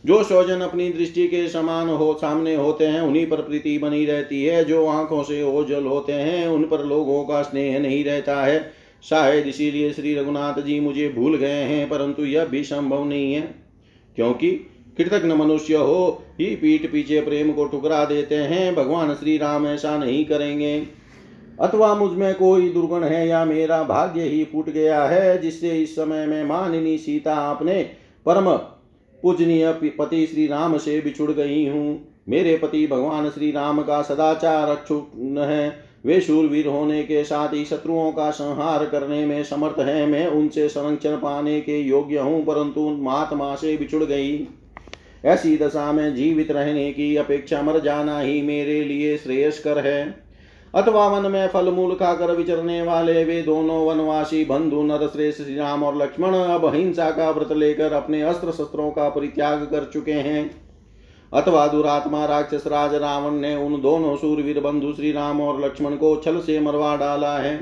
जो 0.05 0.23
स्वजन 0.23 0.59
अपनी 0.61 0.89
दृष्टि 0.89 1.27
के 1.27 1.49
समान 1.49 1.89
हो, 1.89 2.13
सामने 2.13 2.55
होते 2.55 2.85
हैं, 2.85 3.01
उन्हीं 3.01 3.27
पर 3.27 3.37
प्रीति 3.37 3.77
बनी 3.77 4.05
रहती 4.05 4.45
है। 4.45 4.65
जो 4.65 4.87
आँखों 4.87 5.23
से 5.23 5.43
ओझल 5.43 5.85
होते 5.85 6.13
हैं, 6.13 6.47
उन 6.47 6.63
पर 6.63 6.85
लोगों 6.85 7.23
का 7.23 7.41
स्नेह 7.41 7.79
नहीं 7.79 8.05
रहता 8.05 8.43
है। 8.43 8.71
शायद 9.03 9.47
इसीलिए 9.47 9.93
श्री 9.93 10.15
रघुनाथ 10.15 10.61
जी 10.61 10.79
मुझे 10.79 11.09
भूल 11.09 11.37
गए 11.37 11.63
हैं, 11.63 11.89
परंतु 11.89 12.23
यह 12.23 12.45
भी 12.45 12.63
संभव 12.63 13.05
नहीं 13.05 13.33
है। 13.33 13.41
क्योंकि 14.15 14.51
कृतज्ञ 14.97 15.33
मनुष्य 15.33 15.75
हो, 15.75 16.23
ही 16.39 16.55
पीठ 16.55 16.91
पीछे 16.91 17.21
प्रेम 17.21 17.51
को 17.51 17.65
ठुकरा 17.65 18.05
देते 18.05 18.35
हैं। 18.35 18.75
भगवान 18.75 19.13
श्री 19.13 19.37
राम 19.37 19.67
ऐसा 19.67 19.97
नहीं 19.97 20.25
करेंगे। 20.25 20.83
अथवा 21.61 21.95
मुझमें 21.95 22.35
कोई 22.35 22.69
दुर्गुण 22.69 23.03
है 23.03 23.27
या 23.27 23.45
मेरा 23.45 23.83
भाग्य 23.83 24.21
ही 24.21 24.43
फूट 24.43 24.69
गया 24.69 25.03
है, 25.03 25.41
जिससे 25.41 25.69
इस 25.69 25.95
समय 25.95 26.25
में 26.25 26.43
मानिनी 26.43 26.97
सीता 26.97 27.35
अपने 27.35 27.89
परम 28.25 28.78
पूजनीय 29.23 29.71
पति 29.99 30.25
श्री 30.27 30.47
राम 30.47 30.77
से 30.77 30.99
बिछुड़ 31.01 31.31
गई 31.31 31.67
हूँ। 31.67 31.99
मेरे 32.29 32.57
पति 32.57 32.85
भगवान 32.87 33.29
श्री 33.29 33.51
राम 33.51 33.81
का 33.81 34.01
सदाचार 34.01 34.69
अक्षुण 34.69 35.37
है। 35.39 35.89
वे 36.05 36.19
शूरवीर 36.21 36.67
होने 36.67 37.03
के 37.03 37.23
साथ 37.23 37.53
ही 37.53 37.63
शत्रुओं 37.65 38.11
का 38.11 38.29
संहार 38.31 38.85
करने 38.85 39.25
में 39.25 39.43
समर्थ 39.43 39.79
है। 39.79 40.05
मैं 40.05 40.27
उनसे 40.27 40.67
संरक्षण 40.69 41.15
पाने 41.15 41.59
के 41.61 41.79
योग्य 41.79 42.19
हूँ, 42.19 42.43
परंतु 42.45 42.87
महात्मा 42.99 43.55
से 43.55 43.75
बिछुड़ 43.77 44.03
गई। 44.03 44.47
ऐसी 45.25 45.57
दशा 45.57 45.91
में 45.91 46.15
जीवित 46.15 46.51
रहने 46.51 46.91
की 46.91 47.15
अपेक्षा 47.15 47.61
मर 47.61 47.79
जाना 47.79 48.19
ही 48.19 48.41
मेरे 48.41 48.83
लिए 48.83 49.17
श्रेयस्कर 49.17 49.79
है। 49.79 50.28
अथवा 50.73 51.07
वन 51.07 51.31
में 51.31 51.47
फल 51.47 51.69
मूल 51.69 51.93
खाकर 51.95 52.31
विचरने 52.31 52.81
वाले 52.81 53.23
वे 53.23 53.41
दोनों 53.41 53.85
वनवासी, 53.85 54.43
बंधु, 54.45 54.81
नरश्रेष्ठ 54.83 55.41
श्री 55.41 55.55
राम 55.55 55.83
और 55.83 55.95
लक्ष्मण 55.97 56.33
अब 56.33 56.65
हिंसा 56.75 57.09
का 57.11 57.29
व्रत 57.31 57.51
लेकर 57.51 57.93
अपने 57.93 58.21
अस्त्र 58.21 58.51
शस्त्रों 58.51 58.89
का 58.91 59.07
परित्याग 59.09 59.61
कर 59.61 59.89
चुके 59.93 60.11
हैं। 60.11 60.49
अथवा 61.31 61.65
दुरात्मा 61.67 62.25
राक्षस 62.25 62.63
राज 62.67 62.93
रावण 62.95 63.31
ने 63.31 63.55
उन 63.55 63.81
दोनों 63.81 64.15
सूरवीर 64.17 64.59
बंधु 64.59 64.93
श्री 64.93 65.11
राम 65.11 65.41
और 65.41 65.65
लक्ष्मण 65.65 65.95
को 65.95 66.15
छल 66.15 66.39
से 66.39 66.59
मरवा 66.59 66.95
डाला 66.95 67.37
है। 67.37 67.57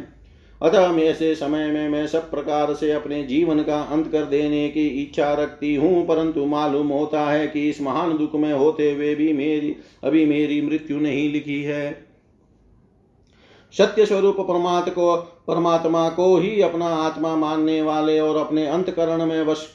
अतः 0.62 1.00
ऐसे 1.00 1.34
समय 1.36 1.68
में 1.68 1.90
मैं 1.90 2.06
सब 2.08 2.30
प्रकार 2.32 2.74
से 2.74 2.92
अपने 2.92 3.24
जीवन 3.24 3.62
का 3.64 3.82
अंत 3.82 4.12
कर 4.12 4.24
देने 4.26 4.68
की 4.70 4.88
इच्छा 5.04 5.34
रखती 5.34 5.76
हूँ, 5.76 6.06
परंतु 6.08 6.46
मालूम 6.46 6.88
होता 6.88 7.26
है 7.26 7.48
कि 7.48 7.70
इस 7.70 7.82
महान 7.82 8.18
दुख 8.18 8.36
में 8.36 8.54
होते 8.54 8.92
हुए 8.92 9.14
भी 9.16 9.32
मेरी, 9.34 9.76
अभी 10.04 10.26
मेरी 10.26 10.62
मृत्यु 10.62 11.00
नहीं 11.00 11.32
लिखी 11.32 11.62
है। 11.64 12.07
सत्य 13.78 14.06
स्वरूप 14.06 14.36
परमात्मा 14.40 14.80
को 14.80 15.16
परमात्मा 15.48 16.10
को 16.10 16.38
ही 16.38 16.62
अपना 16.62 16.86
आत्मा 16.86 17.36
मानने 17.36 17.82
वाले 17.82 18.20
और 18.20 18.38
अपने 18.38 18.68
अंतकरण 18.68 19.26
में 19.26 19.46
वश, 19.46 19.68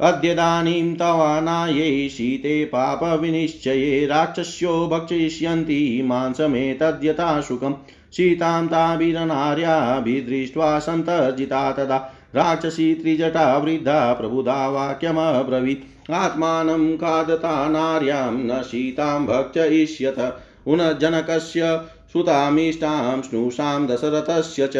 अद्यदानीं 0.00 0.96
तवानायै 0.96 2.08
शीते 2.08 2.64
पापविनिश्चये 2.64 4.06
राक्षस्यो 4.06 4.86
भक्षयिष्यन्ति 4.86 6.02
मांसमेतद्यथा 6.04 7.40
शुकम् 7.40 7.74
सीतां 8.12 8.66
ताभिरनार्याभिदृष्ट्वा 8.66 10.78
सन्तर्जिता 10.78 11.72
तदा। 11.72 12.12
राक्षसी 12.34 12.94
त्रिजटा 12.94 13.58
वृद्धा 13.58 14.12
प्रबुधा 14.12 14.68
वाक्यमब्रवीत्। 14.68 16.10
आत्मानं 16.10 16.96
खादता 16.96 17.68
नार्यां 17.68 18.32
न 18.32 18.62
सीतां 18.62 19.26
भक्षयिष्यथ। 19.26 20.34
उनजनकस्य 20.66 21.80
सुतामीष्टां 22.12 23.22
स्नुषां 23.22 23.86
दशरथस्य 23.86 24.66
च 24.66 24.76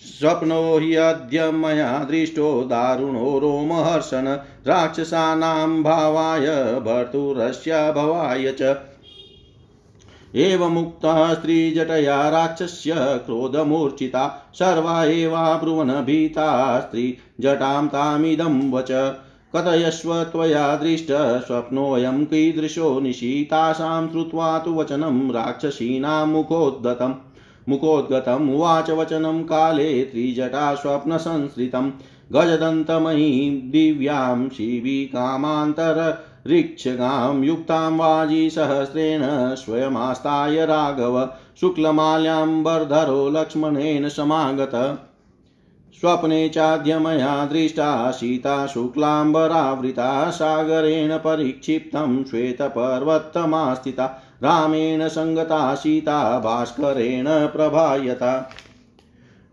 स्वप्नो 0.00 0.78
हि 0.78 0.94
अद्य 0.94 1.50
मया 1.50 2.04
दृष्टो 2.04 2.62
दारुणो 2.62 3.38
रोमहर्षन् 3.38 4.28
राक्षसानां 4.68 5.82
भावाय 5.82 6.46
भर्तुरस्य 6.80 7.70
च। 8.60 8.76
एवमुक्तः 10.36 11.34
स्त्रीजटया 11.34 12.28
राक्षस्य 12.28 12.94
क्रोधमूर्छिता 12.96 14.50
सर्वा 14.54 15.04
एवाब्रुवन् 15.04 15.90
भीता 15.90 16.80
स्त्रीजटां 16.80 17.88
तामिदं 17.88 18.70
वच। 18.70 18.88
कथयस्व 19.56 20.24
त्वया 20.24 20.76
दृष्ट 20.76 21.06
स्वप्नोऽयं 21.46 22.24
कीदृशो 22.24 23.00
निशीतासां 23.00 24.08
श्रुत्वा 24.08 24.58
तु 24.58 24.74
वचनं 24.74 25.32
राक्षसीनां 25.32 26.26
मुखोद्गतम्। 26.26 27.27
मुखोद्गतम् 27.68 28.54
उवाच 28.54 28.90
वचनं 28.90 29.42
काले 29.42 30.04
त्रिजटा 30.04 30.74
स्वप्नसंसृतं 30.74 31.92
गजदन्तमयीं 32.32 33.70
दिव्यां 33.70 34.48
शिविकामान्तरऋक्षगां 34.48 37.44
युक्तां 37.44 37.96
वाजीसहस्रेण 37.96 39.54
स्वयमास्ताय 39.54 40.66
राघव 40.66 41.28
शुक्लमाल्याम्बरधरो 41.60 43.30
लक्ष्मणेन 43.30 44.08
समागत। 44.08 44.98
स्वप्ने 46.00 46.48
चाद्य 46.48 46.98
मया 46.98 47.44
दृष्टा 47.44 48.10
सीता 48.10 48.66
शुक्लाम्बरावृता 48.66 50.30
सागरेण 50.30 51.16
परिक्षिप्तं 51.16 52.24
श्वेतपर्वतमास्थिता 52.24 54.22
रामेण 54.42 55.08
सङ्गता 55.08 55.74
सीता 55.74 56.38
भास्करेण 56.38 57.26
प्रभायता। 57.28 58.50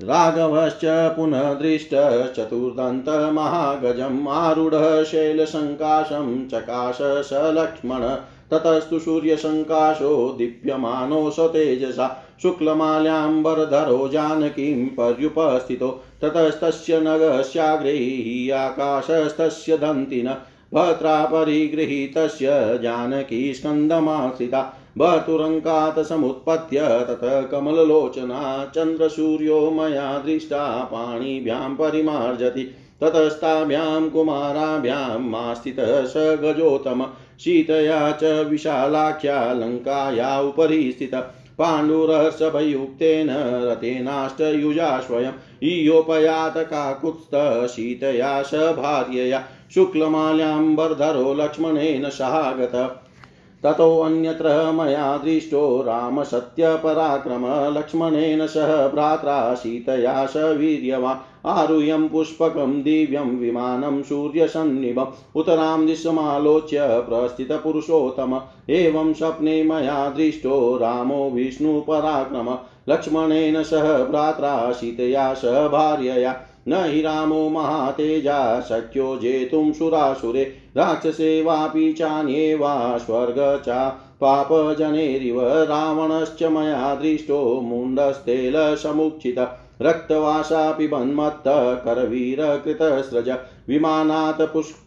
राघवश्च 0.02 0.82
पुनः 0.86 1.54
दृष्टचतुर्दन्तमहागजम् 1.54 4.28
आरूढः 4.28 5.04
शैलसङ्काशं 5.04 6.48
चकाश 6.48 6.98
स 7.02 7.30
लक्ष्मण, 7.34 8.18
ततस्तु 8.52 9.00
सूर्यसङ्काशो 9.00 10.36
दीप्यमानो 10.38 11.32
सतेजसा 11.32 12.18
शुक्लमाल्याम्बरधरो 12.42 14.08
जानकीं 14.08 14.88
पर्युपस्थितो, 14.88 16.02
ततस्तस्य 16.22 17.00
नगस्याग्रे 17.00 18.52
आकाशस्तस्य 18.52 19.78
दन्तिन। 19.78 20.36
भद्रा 20.74 21.26
परिगृहीतस्य 21.26 22.48
जानकी 22.84 23.54
स्कन्दमाश्रिता 23.54 24.82
भर्तुरङ्कात् 24.98 26.06
समुत्पत्य 26.06 26.80
ततः 26.82 27.42
कमललोचना, 27.42 28.72
चन्द्रसूर्यो 28.76 29.72
मया 29.72 30.20
दृष्टा, 30.20 30.84
पाणिभ्यां 30.84 31.76
परिमार्जति। 31.76 32.76
ततस्ताभ्यां 33.02 34.10
कुमाराभ्यां 34.10 35.20
मास्थितः 35.20 36.06
स 36.06 36.14
गजोतम 36.18 37.08
सीतया 37.40 38.12
च 38.12 38.24
विशालाख्या 38.24 39.54
लङ्काया 39.54 40.40
उपरि 40.40 40.92
स्थितः। 40.92 41.20
पाण्डुरसभयुक्तेन 41.60 43.28
रतेनाष्टयुजा 43.70 45.00
स्वयं 45.00 45.32
ईयोपयात 45.64 46.58
काकुत्स्थशीतया 46.58 48.44
स 48.44 48.54
भार्यया। 48.54 49.44
शुक्लमाल्याम्बरधरो 49.74 51.34
लक्ष्मणेन 51.34 52.10
सहागत 52.10 53.02
ततोऽन्यत्र 53.64 54.72
मया 54.72 55.18
दृष्टो 55.18 55.82
रामसत्यपराक्रम। 55.82 57.74
लक्ष्मणेन 57.78 58.48
सह 58.48 58.88
भ्रात्रा 58.88 59.54
सीतया 59.54 60.26
स 60.26 60.34
वीर्यवान्। 60.36 61.18
आरुह्यं 61.46 62.10
पुष्पकं, 62.10 62.82
दिव्यं 62.82 63.40
विमानं, 63.40 64.04
सूर्यसन्निभम्। 64.04 65.06
उतरां 65.36 65.86
दिशमालोच्य 65.86 66.80
प्रस्थितपुरुषोत्तम 66.82 68.42
एवं 68.70 69.14
स्वप्ने 69.14 69.64
मया 69.64 70.10
दृष्टो 70.10 70.78
रामो 70.78 71.30
विष्णुपराक्रम। 71.30 72.58
लक्ष्मणेन 72.90 73.64
सह 73.64 74.04
भ्रात्रा 74.04 74.72
सीतया 74.72 75.34
सह 75.34 75.68
भार्यया। 75.68 76.42
न 76.68 76.84
हि 76.86 77.02
रामो 77.02 77.50
महातेजा 77.50 78.62
शक्यो 78.62 79.18
जेतुं 79.18 79.72
सुरासुरे। 79.74 80.44
राक्षसे 80.78 81.42
वापि 81.42 81.92
चान्ये 81.94 82.56
वा 82.56 82.98
स्वर्ग 82.98 83.36
चा 83.66 83.90
पापजनेरिव। 84.22 85.42
रावणश्च 85.42 86.44
मया 86.44 86.96
दृष्टो 86.96 87.62
मुण्डस्तेलसमुक्षित 87.62 89.40
रक्तवासापि 89.82 90.88
बन्मत्त 90.88 91.44
करवीरकृतस्रज 91.86 93.30
विमानात् 93.68 94.42
पुष्प 94.54 94.78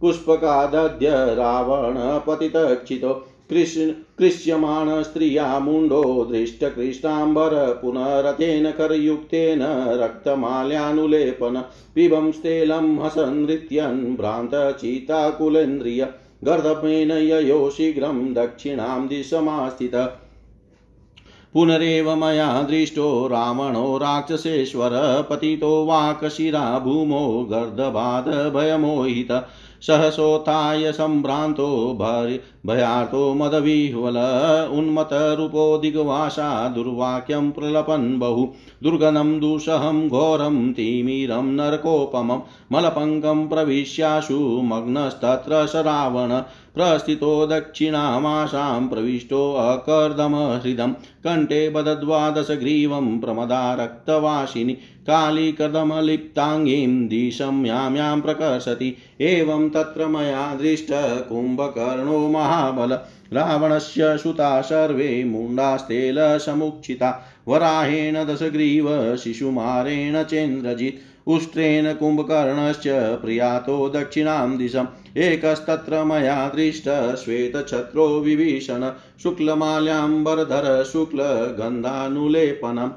पुष्पकादद्य 0.00 1.10
रावणपतितक्षितो। 1.34 3.12
कृष्यमाण 3.50 5.02
स्त्रिया 5.02 5.58
मुण्डो 5.58 6.28
दृष्टकृष्णाम्बर 6.30 7.78
पुनरतेन 7.82 8.70
करयुक्तेन 8.70 9.62
रक्तमाल्यानुलेपन 10.02 11.62
पिबं 11.94 12.32
स्तेलं 12.32 12.98
हसनृत्यन् 12.98 14.16
भ्रान्तचिताकुलेन्द्रिय 14.16 16.06
गर्दभेन 16.44 17.10
ययो 17.10 17.70
शीघ्रं 17.70 18.32
दक्षिणां 18.32 19.06
दिशमास्थित। 19.06 19.94
पुनरेव 21.54 22.14
मया 22.14 22.62
दृष्टो 22.62 23.26
रावणो 23.26 23.98
राक्षसेश्वर, 23.98 24.90
पतितो 25.30 25.84
वाकशिरा 25.86 26.78
भूमो 26.78 27.48
गर्दभाद 27.50 28.52
भयमोहित 28.54 29.32
सहसोत्थाय 29.86 30.92
सम्भ्रान्तो 30.92 31.98
भयार्तो 32.66 33.34
मदविह्वल 33.34 34.16
उन्मत्तरूपो 34.78 35.78
दिग्वासा 35.78 36.68
दुर्वाक्यं 36.68 37.50
प्रलपन् 37.52 38.18
बहु। 38.18 38.46
दुर्गनं 38.82 39.40
दुःसहं 39.40 40.08
घोरं 40.08 40.72
तिमिरं 40.72 41.54
नरकोपमं 41.54 42.40
मलपङ्कं 42.72 43.46
प्रविश्याशु 43.48 44.38
मग्नस्तत्र 44.64 45.66
स 45.66 45.76
रावण 45.76 46.32
प्रस्थितो 46.74 47.46
दक्षिणामाशां 47.46 48.88
प्रविष्टोऽकर्दमहृदं 48.88 50.92
कण्ठे 50.92 51.68
बदद्वादशग्रीवं 51.68 53.20
प्रमदा 53.20 53.74
रक्तवासिनि। 53.74 54.78
कालीकर्दमलिप्ताङ्गीं 55.06 57.08
दिशं 57.08 57.66
यां 57.66 58.20
प्रकर्षति। 58.20 58.96
एवं 59.20 59.70
तत्र 59.70 60.06
मया 60.06 60.54
दृष्ट 60.54 61.28
कुम्भकर्णो 61.28 62.28
महाबल। 62.28 62.98
रावणस्य 63.32 64.18
सुता 64.18 64.60
सर्वे 64.60 65.24
मुण्डास्तेलसमुक्षिता 65.24 67.26
वराहेण 67.48 68.24
दशग्रीव 68.24 69.16
शिशुमारेण 69.16 70.22
चेन्द्रजित्। 70.22 71.28
उष्ट्रेण 71.28 71.94
कुम्भकर्णश्च 71.94 73.22
प्रियातो 73.22 73.88
दक्षिणां 73.88 74.56
दिशम्। 74.56 74.86
एकस्तत्र 75.16 76.04
मया 76.04 76.48
दृष्ट, 76.48 77.16
श्वेतछत्रो 77.16 78.20
विभीषण, 78.20 78.92
शुक्लमाल्याम्बरधर, 79.22 80.84
शुक्लगन्धानुलेपनम्। 80.84 82.90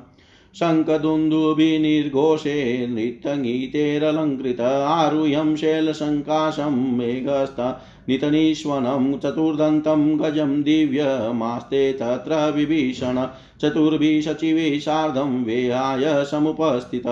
शङ्खदुन्दुभिनिर्घोषे 0.56 2.88
नृत्यगीतेरलङ्कृत 2.88 4.62
आरुह्यं 4.62 5.56
शैलसङ्काशं 5.56 6.98
मेघस्ता 6.98 7.86
नितनीश्वनं 8.10 9.18
चतुर्दन्तं 9.18 10.20
गजं 10.20 10.64
दिव्यमास्ते 10.64 11.94
तत्र 11.94 12.52
विभीषण, 12.52 13.28
चतुर्भिः 13.62 14.22
सचिवे 14.22 14.80
सार्धं 14.80 15.44
वेहाय 15.44 16.26
समुपस्थित। 16.26 17.04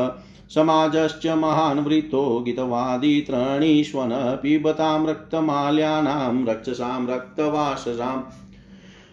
समाजश्च 0.49 1.27
महान् 1.27 1.79
वृत्तो 1.79 2.43
गीतवादी 2.45 3.21
तृणीष्वन 3.21 4.09
पिबतां 4.13 5.07
रक्तमाल्यानां, 5.07 6.45
रक्षसां 6.45 7.07
रक्तवाससाम् 7.07 8.21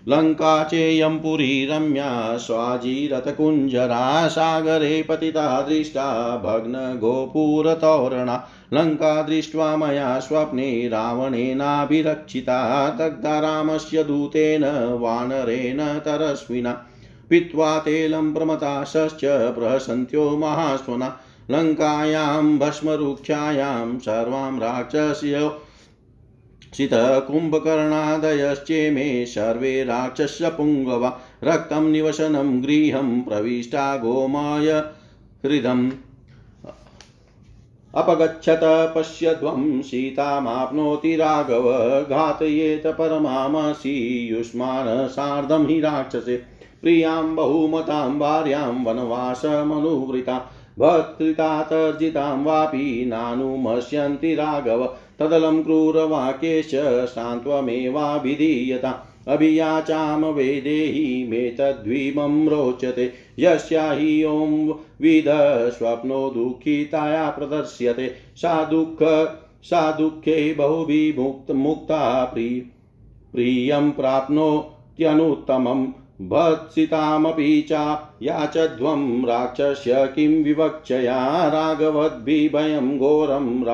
लङ्का 0.09 0.65
चेयं 0.65 1.19
पुरी 1.19 1.67
रम्या 1.67 2.37
स्वाजीरथकुञ्जरा 2.37 4.29
सागरे 4.29 5.03
पतिता 5.03 5.63
दृष्टा, 5.63 6.37
भग्नगोपुरतोरणा। 6.37 8.49
लङ्का 8.75 9.23
दृष्ट्वा 9.23 9.77
मया 9.77 10.21
स्वप्ने 10.21 10.89
रावणेनाभिरक्षिता 10.89 12.91
दग्धा 12.91 13.41
रामस्य 13.41 14.05
दूतेन, 14.05 14.99
वानरेण 15.01 15.99
तरस्विना। 15.99 16.87
पीत्वा 17.33 17.79
तेलं 17.79 18.35
प्रमताशश्च 18.35 19.21
प्रहसन्त्यो 19.25 20.31
महास्वना 20.31 21.21
लङ्कायां 21.51 22.59
भस्मरुक्षायां 22.59 23.99
सर्वां 23.99 24.59
राक्षस्यो। 24.59 25.63
शितकुम्भकर्णादयश्चेमे 26.77 29.27
सर्वे 29.27 29.85
राक्षसपुङ्गवा 29.85 31.21
रक्तं 31.45 31.91
निवसनं 31.91 32.63
गृहं 32.63 33.23
प्रविष्टा 33.23 33.97
गोमाय 33.97 34.85
हृदम्। 35.47 35.91
अपगच्छत 37.95 38.93
पश्यध्वं 38.97 39.83
सीतामाप्नोति 39.83 41.17
राघव, 41.17 42.07
घातयेत 42.11 42.87
परमामसि 42.87 44.29
युष्मान् 44.33 45.09
सार्धं 45.09 45.67
हि 45.67 45.81
राक्षसे। 45.81 46.52
प्रियाँ 46.83 47.35
बहुमतां 47.35 48.19
भार्यां 48.19 48.85
वनवासमनुवृता। 48.85 50.51
भत्कृतातर्जितां 50.79 52.45
वापि 52.45 53.05
नानुमस्यन्ति 53.07 54.35
राघव। 54.35 54.97
तदलं 55.19 55.63
क्रूरवाक्येश 55.63 56.71
सान्त्वमेवाभिधीयता 57.11 59.09
अभियाचाम 59.29 60.25
वेदेहि 60.25 61.27
मे 61.31 61.51
तद्वीमं 61.51 62.49
रोचते। 62.49 63.13
यस्या 63.39 63.93
हि 63.93 64.25
ॐ 64.25 64.69
विद 65.01 65.25
स्वप्नो 65.71 66.31
दुःखिताया 66.31 67.31
प्रदर्श्यते। 67.31 68.15
सा 68.37 68.65
दुःख 68.65 68.99
सा 69.63 69.93
दुःखे 69.93 70.55
बहुभिमुक्ता 70.55 72.25
प्रिय 72.25 72.61
प्रियं 73.33 73.91
प्राप्नोत्यनुत्तमम्। 73.91 75.87
भत्सितामपि 76.29 77.69
च 77.73 77.99
याचध्वं 78.23 79.27
राक्षस्य 79.27 79.95
किं 79.95 80.45
विवक्षया 80.45 81.49
राघवद्भिभयं 81.49 82.99
घोरं 82.99 83.65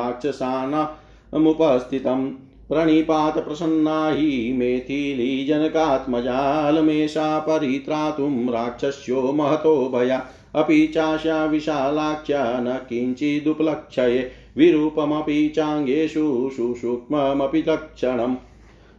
प्रसन्ना 3.40 4.08
हि 4.08 4.52
मेथिलीजनकात्मजालमेषा 4.52 7.38
परित्रातुं 7.38 8.50
राक्षस्यो 8.50 9.32
महतो 9.32 9.92
भया। 9.94 10.26
अपि 10.54 10.86
चाशा 10.86 11.44
विशालाख्या 11.44 12.60
न 12.60 12.80
किञ्चिदुपलक्षये। 12.88 14.30
विरूपमपि 14.56 15.48
चाङ्गेषु 15.48 16.50
सुसूक्ष्ममपि 16.56 17.64
लक्षणम् 17.68 18.36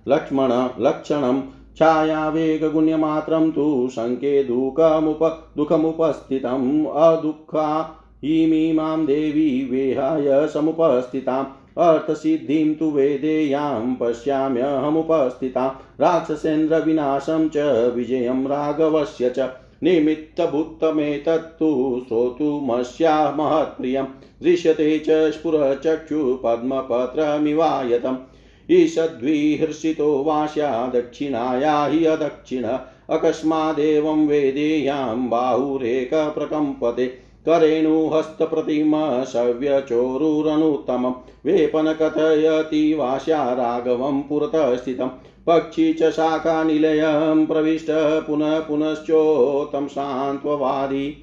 लक्ष्मण 0.07 0.69
लक्षणम् 0.79 1.41
छायावेगगुण्यमात्रं 1.79 3.51
तु 3.51 3.89
शङ्के 3.91 4.43
दुःखमुप, 4.43 5.51
दुःखमुपस्थितम् 5.57 6.87
अदुःखा। 6.87 7.95
इमीमां 8.23 9.05
देवी 9.05 9.67
वेहाय 9.71 10.47
समुपस्थिताम्। 10.47 11.45
अर्थसिद्धिं 11.77 12.75
तु 12.75 12.85
वेदेयां 12.85 13.95
पश्याम्यहमुपस्थिता। 13.95 15.79
राक्षसेन्द्रविनाशं 15.99 17.49
च 17.49 17.91
विजयं 17.95 18.47
राघवस्य 18.47 19.29
च। 19.29 19.49
निमित्तभूतमेतत्तु 19.83 22.01
श्रोतुमस्याः 22.07 23.35
महत्प्रियं 23.35 24.05
दृश्यते 24.43 24.99
च 24.99 25.31
स्फुरचक्षु 25.31 26.39
ईषद्विहर्षितो 28.71 30.23
वास्या 30.23 30.91
दक्षिणाया 30.95 31.85
हि 31.85 32.05
अदक्षिण। 32.05 32.65
अकस्मादेवं 33.09 34.27
वेदेयां 34.27 35.29
बाहुरेकप्रकम्पते। 35.29 37.05
करेणुहस्तप्रतिम 37.45 39.23
शव्यचोरुरनुत्तमं 39.25 41.11
वेपनकथयति 41.45 42.93
वास्या 42.93 43.53
राघवं 43.53 44.21
पुरतः 44.21 44.75
स्थितं 44.75 45.07
पक्षी 45.47 45.93
च 45.93 46.03
शाखानिलयं 46.03 47.45
प्रविष्ट। 47.45 47.87
पुनः 48.27 48.59
पुनश्चोत्तं 48.59 49.87
सान्त्ववादी 49.87 51.17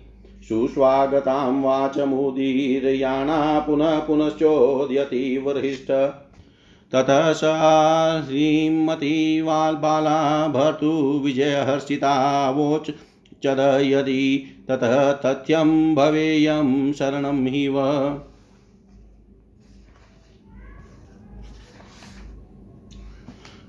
सुस्वागतां 0.49 1.63
वाचमुदीरयाणा। 1.63 3.59
पुनः 3.59 3.99
पुनश्चोदयति 3.99 5.39
वरिष्ठ 5.39 5.91
ततः 6.93 7.33
सा 7.33 8.23
श्रीमतीवाल्बाला 8.23 10.49
भर्तु 10.49 11.23
विजयहर्षितावोच 11.25 12.91
चद 13.45 13.79
यदि 13.83 14.45
ततः 14.69 15.13
तथ्यं 15.13 15.95
भवेयं 15.95 16.93
शरणं 16.93 17.47
हि 17.47 17.75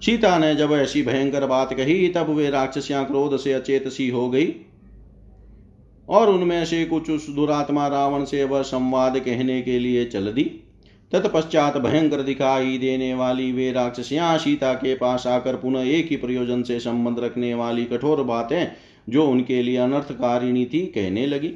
सीता 0.05 0.37
ने 0.37 0.55
जब 0.55 0.71
ऐसी 0.71 1.03
भयंकर 1.03 1.45
बात 1.45 1.73
कही, 1.73 2.09
तब 2.09 2.29
वे 2.29 2.49
राक्षसियाँ 2.49 3.05
क्रोध 3.05 3.37
से 3.37 3.53
अचेत 3.53 3.87
सी 3.87 4.09
हो 4.09 4.29
गई। 4.29 4.55
और 6.09 6.29
उनमें 6.29 6.65
से 6.65 6.85
कुछ 6.85 7.09
उस 7.09 7.29
दुरात्मा 7.29 7.87
रावण 7.87 8.25
से 8.25 8.43
वह 8.43 8.61
संवाद 8.61 9.19
कहने 9.19 9.61
के 9.61 9.79
लिए 9.79 10.05
चल 10.05 10.33
दी। 10.33 10.63
तत्पश्चात 11.11 11.77
भयंकर 11.77 12.21
दिखाई 12.21 12.77
देने 12.77 13.13
वाली 13.13 13.51
वे 13.51 13.71
राक्षसियाँ 13.71 14.37
सीता 14.37 14.73
के 14.73 14.95
पास 14.95 15.27
आकर 15.27 15.55
पुनः 15.55 15.83
एक 15.89 16.07
ही 16.09 16.15
प्रयोजन 16.17 16.63
से 16.63 16.79
संबंध 16.79 17.19
रखने 17.19 17.53
वाली 17.53 17.85
कठोर 17.85 18.23
बातें 18.23 18.67
जो 19.09 19.27
उनके 19.27 19.61
लिए 19.61 19.77
अनर्थकारिणी 19.77 20.65
थी 20.65 20.79
कहने 20.85 21.25
लगी। 21.25 21.47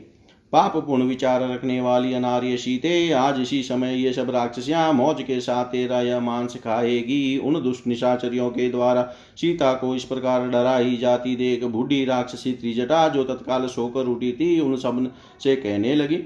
पाप 0.53 0.75
पूर्ण 0.77 1.03
विचार 1.03 1.41
रखने 1.49 1.79
वाली 1.81 2.13
अनार्य 2.13 2.57
सीते 2.57 3.11
आज 3.11 3.39
इसी 3.41 3.61
समय 3.63 3.95
ये 3.95 4.13
सब 4.13 4.29
राक्षसियाँ 4.29 4.91
मौज 4.93 5.21
के 5.21 5.39
साथ 5.41 5.65
तेरा 5.65 5.99
यह 6.01 6.19
मांस 6.19 6.55
खाएगी। 6.55 7.37
उन 7.37 7.61
दुष्ट 7.63 7.87
निशाचरियों 7.87 8.49
के 8.49 8.69
द्वारा 8.69 9.03
सीता 9.37 9.73
को 9.73 9.95
इस 9.95 10.03
प्रकार 10.03 10.47
डराई 10.49 10.97
जाती 10.97 11.35
देख 11.35 11.63
बूढ़ी 11.65 12.03
राक्षसी 12.05 12.53
त्रिजटा 12.53 13.07
जो 13.09 13.23
तत्काल 13.23 13.67
सोकर 13.67 14.07
उठी 14.07 14.31
थी, 14.31 14.59
उन 14.59 14.75
सबसे 14.77 15.55
कहने 15.55 15.95
लगी 15.95 16.23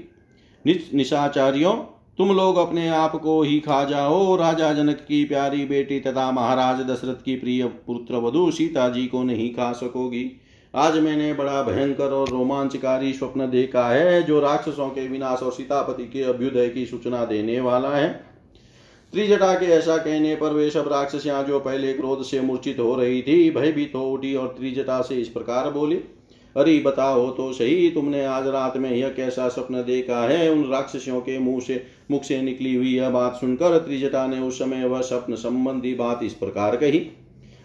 निशाचारियों 0.64 1.74
तुम 2.18 2.30
लोग 2.32 2.56
अपने 2.56 2.88
आप 2.88 3.16
को 3.16 3.40
ही 3.42 3.58
खा 3.60 3.82
जाओ, 3.84 4.36
राजा 4.36 4.72
जनक 4.72 4.96
की 4.98 5.24
प्यारी 5.24 5.64
बेटी 5.64 5.98
तथा 6.00 6.30
महाराज 6.32 6.78
दशरथ 6.80 7.22
की 7.24 7.34
प्रिय 7.36 7.64
पुत्र 7.64 8.16
वधु 8.16 8.50
सीता 8.50 8.88
जी 8.88 9.06
को 9.06 9.22
नहीं 9.22 9.50
खा 9.54 9.72
सकोगी। 9.72 10.24
आज 10.74 10.98
मैंने 10.98 11.32
बड़ा 11.34 11.62
भयंकर 11.62 12.12
और 12.12 12.28
रोमांचकारी 12.28 13.12
स्वप्न 13.12 13.50
देखा 13.50 13.88
है, 13.88 14.22
जो 14.22 14.40
राक्षसों 14.40 14.88
के 14.88 15.06
विनाश 15.08 15.42
और 15.42 15.52
सीतापति 15.52 16.04
के 16.04 16.22
अभ्युदय 16.22 16.68
की 16.68 16.86
सूचना 16.86 17.24
देने 17.24 17.60
वाला 17.60 17.94
है। 17.96 18.08
त्रिजटा 19.12 19.54
के 19.54 19.66
ऐसा 19.66 19.96
कहने 19.96 20.34
पर 20.36 20.52
वे 20.52 20.70
सब 20.70 20.88
राक्षसियाँ 20.88 21.42
जो 21.44 21.60
पहले 21.60 21.92
क्रोध 21.92 22.22
से 22.22 22.40
मूर्छित 22.40 22.78
हो 22.78 22.94
रही 22.94 23.22
थी, 23.22 23.50
भयभीत 23.50 23.92
हो 23.94 24.10
उठी 24.12 24.34
और 24.34 24.54
त्रिजटा 24.58 25.00
से 25.02 25.14
इस 25.14 25.28
प्रकार 25.28 25.70
बोली 25.70 25.96
अरे 26.56 26.78
बताओ 26.80 27.28
तो 27.30 27.52
सही, 27.52 27.90
तुमने 27.90 28.24
आज 28.24 28.46
रात 28.46 28.76
में 28.76 28.90
यह 28.90 29.08
कैसा 29.08 29.48
स्वप्न 29.48 29.82
देखा 29.84 30.20
है? 30.22 30.50
उन 30.50 30.64
राक्षसियों 30.70 31.20
के 31.20 31.38
मुँह 31.38 31.60
से, 31.60 31.82
मुख 32.10 32.22
से 32.22 32.40
निकली 32.42 32.74
हुई 32.74 32.94
यह 32.94 33.10
बात 33.10 33.34
सुनकर 33.34 33.78
त्रिजटा 33.78 34.26
ने 34.26 34.40
उस 34.40 34.58
समय 34.58 34.84
वह 34.84 35.00
स्वप्न 35.02 35.34
संबंधी 35.36 35.94
बात 35.94 36.22
इस 36.22 36.34
प्रकार 36.34 36.76
कही। 36.76 37.06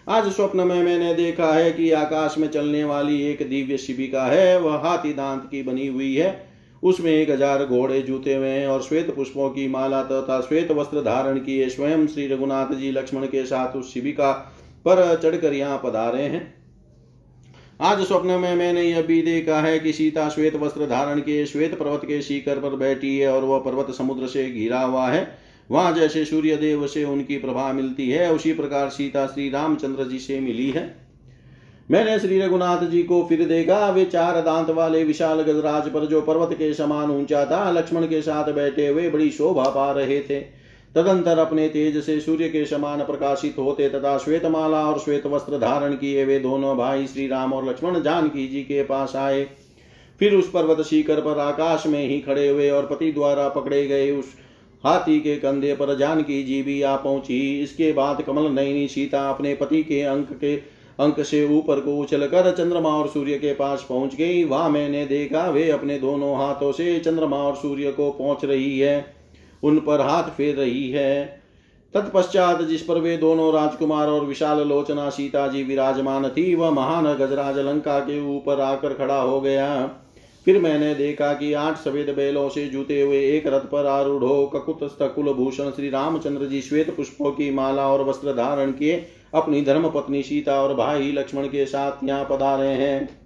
आज 0.08 0.32
स्वप्न 0.32 0.68
में 0.68 0.84
मैंने 0.84 1.14
देखा 1.14 1.54
है 1.54 1.72
कि 1.72 1.90
आकाश 1.94 2.38
में 2.38 2.48
चलने 2.48 2.84
वाली 2.84 3.22
एक 3.24 3.48
दिव्य 3.50 3.78
शिविका 3.78 4.26
है, 4.26 4.60
वह 4.60 4.78
हाथी 4.80 5.14
दांत 5.14 5.48
की 5.52 5.64
बनी 5.64 5.88
हुई 5.88 6.16
है। 6.16 6.50
उसमें 6.84 7.12
एक 7.12 7.30
हज़ार 7.30 7.66
घोड़े 7.66 8.02
जूते 8.02 8.34
हुए 8.34 8.48
हैं 8.48 8.68
और 8.68 8.82
श्वेत 8.82 9.16
पुष्पों 9.16 9.50
की 9.50 9.68
माला 9.68 10.04
तथा 10.04 10.42
श्वेत 10.42 10.72
वस्त्र 10.72 11.02
धारण 11.02 11.38
किए 11.40 11.70
स्वयं 11.70 12.08
श्री 12.08 12.28
रघुनाथ 12.28 12.74
जी 12.74 12.92
लक्ष्मण 12.92 13.26
के 13.26 13.46
साथ 13.46 13.76
उस 13.76 13.94
शिविका 13.94 14.32
पर 14.86 15.20
चढ़कर 15.24 15.54
यहाँ 15.54 15.82
पधारे 15.84 16.24
हैं। 16.24 16.61
आज 17.82 18.02
स्वप्न 18.02 18.28
में 18.28 18.56
मैंने 18.56 18.82
यह 18.82 19.02
भी 19.02 19.22
देखा 19.22 19.62
है 19.62 19.80
कि 19.80 19.94
सीता 19.94 20.30
श्वेत 20.30 20.56
वस्त्र 20.56 20.88
धारण 20.88 21.20
किए 21.20 21.46
श्वेत 21.46 21.80
पर्वत 21.80 22.02
के 22.06 22.22
शिखर 22.22 22.56
पर 22.56 22.76
बैठी 22.76 23.18
है 23.20 23.34
और 23.34 23.44
वह 23.44 23.60
पर्वत 23.60 23.88
समुद्र 23.96 24.28
से 24.28 24.52
घिरा 24.52 24.82
हुआ 24.82 25.08
है। 25.08 25.38
वहाँ 25.72 25.94
जैसे 25.94 26.26
सूर्य 26.26 26.56
देव 26.56 26.88
से 26.88 27.04
उनकी 27.04 27.38
प्रभा 27.38 27.74
मिलती 27.74 28.10
है, 28.10 28.32
उसी 28.34 28.54
प्रकार 28.54 28.90
सीता 28.90 29.28
श्री 29.28 29.50
रामचंद्र 29.50 30.04
जी 30.04 30.20
से 30.20 30.40
मिली 30.40 30.70
है। 30.72 30.96
मैंने 31.92 32.20
श्री 32.20 32.40
रघुनाथ 32.40 32.88
जी 32.88 33.04
को 33.04 33.26
फिर 33.30 33.46
देखा, 33.46 33.90
वे 33.90 34.06
चार 34.06 34.42
दांत 34.42 34.70
वाले 34.70 35.04
विशाल 35.04 35.42
गजराज 35.42 35.90
पर 35.90 36.06
जो 36.06 36.22
पर्वत 36.22 36.54
के 36.54 36.74
समान 36.74 37.12
ऊँचा 37.12 37.46
था, 37.46 37.72
लक्ष्मण 37.72 38.06
के 38.06 38.22
साथ 38.22 38.54
बैठे 38.54 38.88
हुए 38.88 39.10
बड़ी 39.10 39.30
शोभा 39.30 39.64
पा 39.64 39.92
रहे 39.92 40.22
थे। 40.22 40.61
तदंतर 40.96 41.38
अपने 41.38 41.68
तेज 41.70 41.98
से 42.04 42.20
सूर्य 42.20 42.48
के 42.50 42.66
समान 42.66 43.00
प्रकाशित 43.00 43.58
होते 43.58 43.90
तथा 43.90 44.18
श्वेत 44.18 44.46
माला 44.46 44.84
और 44.88 45.00
श्वेत 45.00 45.26
वस्त्र 45.26 45.58
धारण 45.58 45.94
किए 45.94 46.26
वे 46.26 46.40
दोनों 46.40 46.76
भाई 46.78 47.08
श्री 47.08 47.28
राम 47.28 47.54
और 47.54 47.70
लक्ष्मण 47.70 48.00
जानकी 48.02 48.48
जी 48.48 48.62
के 48.62 48.84
पास 48.84 49.16
आए। 49.16 49.44
फिर 50.22 50.34
उस 50.36 50.50
पर्वत 50.52 50.82
शिखर 50.82 51.22
पर 51.22 51.40
आकाश 51.40 51.86
में 51.88 52.08
ही 52.08 52.20
खड़े 52.20 52.48
हुए 52.48 52.70
और 52.70 52.86
पति 52.86 53.12
द्वारा 53.12 53.48
पकड़े 53.50 53.86
गए 53.88 54.12
उस 54.12 54.34
हाथी 54.84 55.20
के 55.20 55.36
कंधे 55.36 55.74
पर 55.76 55.96
जानकी 55.98 56.42
जी 56.44 56.62
भी 56.64 56.82
आ 56.82 56.96
पहुँची। 56.96 57.40
इसके 57.62 57.92
बाद 57.94 58.22
कमल 58.22 58.52
नयनी 58.52 58.88
सीता 58.88 59.30
अपने 59.30 59.54
पति 59.56 59.82
के 59.84 60.02
अंक 60.02 60.34
के 60.34 60.56
अंक 61.00 61.22
से 61.22 61.44
ऊपर 61.58 61.80
को 61.80 61.98
उछल 61.98 62.28
कर 62.28 62.52
चंद्रमा 62.52 62.90
और 62.90 63.08
सूर्य 63.08 63.38
के 63.38 63.54
पास 63.54 63.86
पहुँच 63.90 64.16
गई। 64.16 64.44
वहाँ 64.44 64.70
मैंने 64.70 65.06
देखा, 65.06 65.50
वे 65.50 65.70
अपने 65.70 66.00
दोनों 66.00 66.36
हाथों 66.38 66.72
से 66.72 67.00
चंद्रमा 67.00 67.38
और 67.38 67.56
सूर्य 67.56 67.92
को 67.92 68.10
पहुँच 68.12 68.46
रही 68.46 68.80
है। 68.80 69.21
उन 69.64 69.80
पर 69.80 70.02
हाथ 70.02 70.30
फेर 70.30 70.56
रही 70.56 70.90
है। 70.92 71.40
तत्पश्चात 71.94 72.62
जिस 72.62 72.82
पर 72.82 73.00
वे 73.00 73.16
दोनों 73.18 73.54
राजकुमार 73.54 74.08
और 74.08 74.26
विशाल 74.26 74.68
लोचना 74.68 75.10
सीता 75.10 75.48
जी 75.48 75.64
विराजमान 75.64 76.28
थी, 76.28 76.54
वह 76.56 76.72
महान 76.72 77.14
गजराज 77.14 77.60
लंका 77.60 78.00
के 78.00 78.20
ऊपर 78.28 78.60
आकर 78.60 78.94
खड़ा 78.94 79.20
हो 79.22 79.42
गया। 79.42 79.90
फिर 80.48 80.60
मैंने 80.60 80.94
देखा 80.96 81.34
कि 81.34 81.52
आठ 81.54 81.78
सफ़ेद 81.78 82.10
बैलों 82.10 82.48
से 82.50 82.66
जुते 82.68 83.02
हुए 83.02 83.18
एक 83.28 83.48
रथ 83.48 83.70
पर 83.72 83.86
आरूढ़ 83.86 84.24
ककुत 84.54 84.84
स्तकुल 84.84 85.34
भूषण 85.34 85.70
श्री 85.72 85.90
रामचंद्र 85.90 86.46
जी 86.46 86.62
श्वेत 86.62 86.96
पुष्पों 86.96 87.32
की 87.32 87.52
माला 87.52 87.88
और 87.88 88.04
वस्त्र 88.04 88.34
धारण 88.34 88.72
किए, 88.72 89.06
अपनी 89.34 89.62
धर्म 89.62 89.90
पत्नी 89.90 90.22
सीता 90.24 90.62
और 90.62 90.74
भाई 90.76 91.12
लक्ष्मण 91.12 91.48
के 91.48 91.66
साथ 91.66 92.04
यहाँ 92.04 92.28
पधारे 92.30 92.68
हैं। 92.68 93.21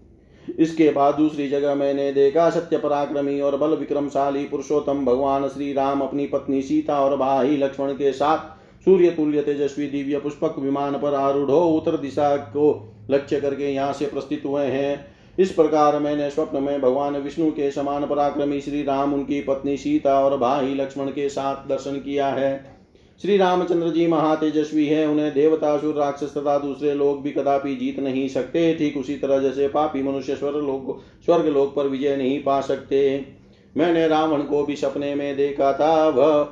इसके 0.59 0.89
बाद 0.91 1.15
दूसरी 1.15 1.47
जगह 1.49 1.75
मैंने 1.75 2.11
देखा 2.13 2.49
सत्य 2.49 2.77
पराक्रमी 2.77 3.39
और 3.41 3.57
बल 3.57 3.69
विक्रमशाली 3.69 4.43
पुरुषोत्तम 4.43 5.05
भगवान 5.05 5.47
श्री 5.47 5.73
राम 5.73 6.01
अपनी 6.01 6.25
पत्नी 6.25 6.61
सीता 6.61 6.99
और 6.99 7.17
भाई 7.17 7.57
लक्ष्मण 7.57 7.93
के 7.93 8.11
साथ 8.11 8.53
सूर्य 8.85 9.09
तुल्य 9.09 9.41
तेजस्वी 9.41 9.87
दिव्य 9.87 10.19
पुष्पक 10.19 10.59
विमान 10.59 10.93
पर 10.93 11.13
आरूढ़ 11.13 11.51
उत्तर 11.51 11.97
दिशा 11.97 12.35
को 12.37 12.93
लक्ष्य 13.11 13.39
करके 13.41 13.73
यहाँ 13.73 13.93
से 13.93 14.05
प्रस्थित 14.05 14.43
हुए 14.45 14.65
हैं। 14.65 15.05
इस 15.39 15.51
प्रकार 15.51 15.99
मैंने 15.99 16.29
स्वप्न 16.29 16.63
में 16.63 16.81
भगवान 16.81 17.15
विष्णु 17.15 17.49
के 17.51 17.71
समान 17.71 18.05
पराक्रमी 18.05 18.61
श्री 18.61 18.83
राम 18.83 19.13
उनकी 19.13 19.41
पत्नी 19.41 19.77
सीता 19.77 20.19
और 20.19 20.37
भाई 20.37 20.73
लक्ष्मण 20.75 21.07
के 21.07 21.29
साथ 21.29 21.67
दर्शन 21.67 21.91
किया 21.91 22.27
है। 22.27 22.74
श्री 23.21 23.37
रामचंद्र 23.37 23.89
जी 23.89 24.05
महातेजस्वी 24.07 24.85
है, 24.85 25.05
उन्हें 25.07 25.33
देवता 25.33 25.77
सुर 25.77 25.95
राक्षस 25.95 26.33
तथा 26.37 26.57
दूसरे 26.57 26.93
लोग 26.93 27.21
भी 27.23 27.31
कदापि 27.31 27.75
जीत 27.75 27.99
नहीं 27.99 28.27
सकते। 28.29 28.73
ठीक 28.73 28.97
उसी 28.97 29.15
तरह 29.15 29.39
जैसे 29.39 29.67
पापी 29.67 30.03
मनुष्य 30.03 30.35
स्वर्ग 30.35 30.55
लोग, 30.57 30.99
स्वर्ग 31.25 31.47
लोक 31.47 31.75
पर 31.75 31.87
विजय 31.87 32.15
नहीं 32.15 32.43
पा 32.43 32.59
सकते। 32.61 33.25
मैंने 33.75 34.07
रावण 34.07 34.41
को 34.41 34.63
भी 34.63 34.75
सपने 34.75 35.15
में 35.15 35.35
देखा 35.35 35.73
था, 35.73 36.09
वह 36.09 36.47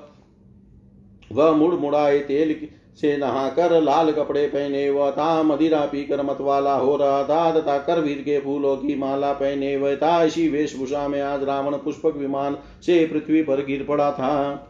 वह 1.32 1.52
मुड़ 1.52 1.74
मुड़ाए 1.74 2.20
तेल 2.20 2.56
से 3.02 3.16
नहाकर 3.18 3.82
लाल 3.82 4.12
कपड़े 4.12 4.46
पहने 4.48 4.88
हुआ 4.88 5.12
था 5.12 5.44
मदिरा 5.44 5.86
पीकर 5.86 6.22
मतवाला 6.24 6.76
हो 6.76 6.96
रहा 6.98 7.24
था, 7.24 7.52
तथा 7.52 7.78
करवीर 7.78 8.18
के 8.18 8.40
फूलों 8.40 8.76
की 8.78 8.96
माला 8.96 9.32
पहने 9.34 9.74
हुए 9.76 9.96
था 9.96 10.24
इसी 10.24 10.48
वेशभूषा 10.50 11.08
में 11.08 11.22
आज 11.22 11.44
रावण 11.44 11.78
पुष्पक 11.78 12.18
विमान 12.18 12.58
से 12.86 13.06
पृथ्वी 13.08 13.44
पर 13.44 13.66
गिर 13.66 13.86
पड़ा 13.90 14.12
था। 14.12 14.70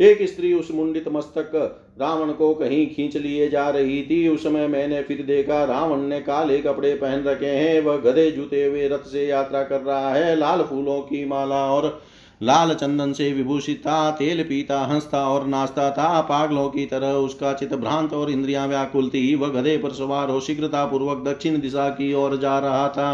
एक 0.00 0.22
स्त्री 0.22 0.52
उस 0.54 0.70
मुंडित 0.70 1.08
मस्तक 1.08 1.50
रावण 2.00 2.32
को 2.32 2.52
कहीं 2.54 2.86
खींच 2.86 3.16
लिए 3.16 3.48
जा 3.48 3.68
रही 3.70 4.02
थी। 4.02 4.26
उस 4.28 4.42
समय 4.42 4.66
मैंने 4.68 5.02
फिर 5.02 5.22
देखा, 5.22 5.64
रावण 5.64 6.00
ने 6.00 6.20
काले 6.20 6.58
कपड़े 6.58 6.94
पहन 6.94 7.24
रखे 7.24 7.46
हैं, 7.46 7.80
वह 7.80 7.96
गधे 7.96 8.30
जुते 8.30 8.64
हुए 8.64 8.88
रथ 8.88 9.04
से 9.06 9.26
यात्रा 9.26 9.62
कर 9.62 9.80
रहा 9.80 10.12
है, 10.14 10.34
लाल 10.36 10.62
फूलों 10.62 11.00
की 11.00 11.24
माला 11.24 11.64
और 11.72 12.00
लाल 12.40 12.72
चंदन 12.74 13.12
से 13.12 13.30
विभूषित 13.32 13.80
था, 13.80 14.10
तेल 14.10 14.42
पीता, 14.42 14.78
हंसता 14.84 15.26
और 15.28 15.46
नाचता 15.46 15.90
था। 15.90 16.20
पागलों 16.20 16.68
की 16.68 16.86
तरह 16.86 17.12
उसका 17.14 17.52
चित 17.52 17.74
भ्रांत 17.74 18.12
और 18.12 18.30
इंद्रिया 18.30 18.64
व्याकुल 18.66 19.08
थी। 19.08 19.34
वह 19.34 19.48
गधे 19.50 19.76
पर 19.78 19.90
सवार 19.90 20.30
हो 20.30 20.40
शीघ्रता 20.40 20.84
पूर्वक 20.86 21.22
दक्षिण 21.24 21.60
दिशा 21.60 21.88
की 21.90 22.12
ओर 22.14 22.36
जा 22.36 22.58
रहा 22.58 22.88
था। 22.88 23.10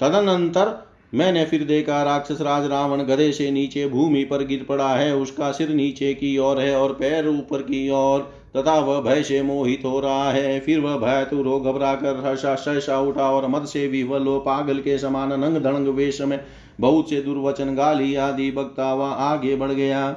तदनंतर 0.00 0.72
मैंने 1.12 1.44
फिर 1.44 1.64
देखा 1.64 2.02
राक्षस 2.02 2.40
राज 2.40 2.66
रावण 2.66 3.02
गधे 3.02 3.30
से 3.32 3.50
नीचे 3.50 3.86
भूमि 3.88 4.24
पर 4.24 4.44
गिर 4.44 4.64
पड़ा 4.68 4.88
है, 4.88 5.14
उसका 5.16 5.50
सिर 5.52 5.68
नीचे 5.68 6.12
की 6.14 6.36
ओर 6.38 6.60
है 6.60 6.76
और 6.76 6.92
पैर 6.92 7.28
ऊपर 7.28 7.62
की 7.62 7.88
ओर, 7.90 8.20
तथा 8.56 8.78
वह 8.78 9.00
भय 9.00 9.22
से 9.22 9.42
मोहित 9.42 9.84
हो 9.84 10.00
रहा 10.00 10.30
है। 10.32 10.58
फिर 10.60 10.80
वह 10.80 10.96
भय 10.96 11.24
तू 11.30 11.42
रो 11.42 11.58
घबरा 11.60 11.94
कर 11.94 12.22
हर्षा 12.26 12.54
सहसा 12.54 12.98
उठा 13.00 13.30
और 13.30 13.48
मद 13.48 13.64
से 13.64 13.86
भी 13.88 14.02
वह 14.02 14.18
लो 14.18 14.38
पागल 14.38 14.78
के 14.78 14.98
समान 14.98 15.38
नंग 15.40 15.62
धड़ंग 15.62 15.88
वेश 15.88 16.20
में 16.20 16.38
बहुत 16.80 17.10
से 17.10 17.20
दुर्वचन 17.20 17.74
गाली 17.74 18.14
आदि 18.14 18.50
बकता 18.50 18.88
हुआ 18.90 19.08
आगे 19.08 19.56
बढ़ 19.56 19.72
गया। 19.72 20.12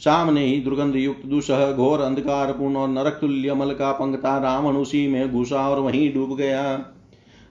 सामने 0.00 0.44
ही 0.46 0.58
दुर्गंध 0.60 0.96
युक्त 0.96 1.26
दुसह 1.26 1.70
घोर 1.72 2.00
अंधकार 2.00 2.52
पूर्ण 2.52 2.76
और 2.76 2.88
नरक 2.88 3.18
तुल्य 3.20 3.54
मल 3.54 3.70
का 3.70 3.92
पंक्ता 3.92 4.36
रावण 4.38 4.76
उसी 4.76 5.06
में 5.08 5.32
घुसा 5.32 5.68
और 5.70 5.80
वहीं 5.80 6.12
डूब 6.14 6.36
गया। 6.36 6.62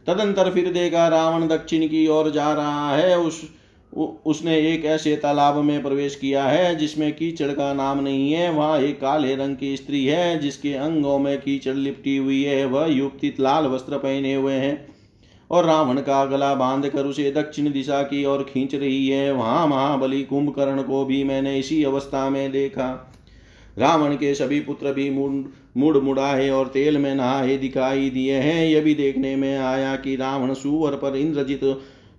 तदंतर 0.07 0.51
फिर 0.51 0.71
देखा 0.71 1.07
रावण 1.07 1.47
दक्षिण 1.47 1.87
की 1.87 2.07
ओर 2.07 2.29
जा 2.31 2.53
रहा 2.53 2.95
है। 2.95 3.17
उस 3.19 3.41
उसने 4.25 4.57
एक 4.69 4.85
ऐसे 4.85 5.15
तालाब 5.15 5.57
में 5.57 5.81
प्रवेश 5.83 6.15
किया 6.15 6.43
है, 6.43 6.75
जिसमें 6.75 7.11
कीचड़ 7.13 7.51
का 7.51 7.73
नाम 7.73 7.99
नहीं 7.99 8.31
है। 8.33 8.49
वहाँ 8.51 8.79
एक 8.79 8.99
काले 9.01 9.35
रंग 9.35 9.55
की 9.57 9.75
स्त्री 9.77 10.05
है, 10.05 10.39
जिसके 10.39 10.73
अंगों 10.73 11.17
में 11.19 11.37
कीचड़ 11.41 11.73
लिपटी 11.73 12.17
हुई 12.17 12.43
है। 12.43 12.65
वह 12.65 12.85
युक्ति 12.87 13.33
लाल 13.39 13.65
वस्त्र 13.65 13.97
पहने 13.97 14.33
हुए 14.33 14.53
हैं 14.53 14.87
और 15.51 15.65
रावण 15.65 15.97
का 15.97 16.25
गला 16.25 16.53
बाँध 16.55 16.89
कर 16.89 17.05
उसे 17.05 17.31
दक्षिण 17.31 17.71
दिशा 17.71 18.01
की 18.03 18.23
ओर 18.25 18.43
खींच 18.43 18.75
रही 18.75 19.07
है। 19.07 19.31
वहाँ 19.31 19.67
महाबली 19.67 20.23
कुंभकर्ण 20.23 20.81
को 20.81 21.05
भी 21.05 21.23
मैंने 21.23 21.57
इसी 21.59 21.83
अवस्था 21.83 22.29
में 22.29 22.51
देखा। 22.51 22.89
रावण 23.77 24.15
के 24.15 24.33
सभी 24.35 24.59
पुत्र 24.59 24.93
भी 24.93 25.09
मुड़ 25.09 25.31
मुड़ाए 25.77 26.49
और 26.49 26.67
तेल 26.67 26.97
में 26.97 27.15
नहाए 27.15 27.57
दिखाई 27.57 28.09
दिए 28.09 28.35
हैं। 28.35 28.65
यह 28.65 28.81
भी 28.81 28.95
देखने 28.95 29.35
में 29.35 29.57
आया 29.57 29.95
कि 29.95 30.15
रावण 30.15 30.53
सुवर 30.53 30.91
पर 30.91 31.15
इंद्रजित 31.15 31.61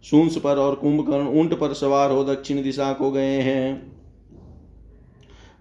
सूंस 0.05 0.37
पर 0.37 0.57
और 0.57 0.75
कुंभकर्ण 0.75 1.27
ऊँट 1.29 1.55
पर 1.55 1.73
सवार 1.73 2.11
हो 2.11 2.25
दक्षिण 2.25 2.63
दिशा 2.63 2.93
को 2.93 3.11
गए 3.11 3.41
हैं। 3.41 3.95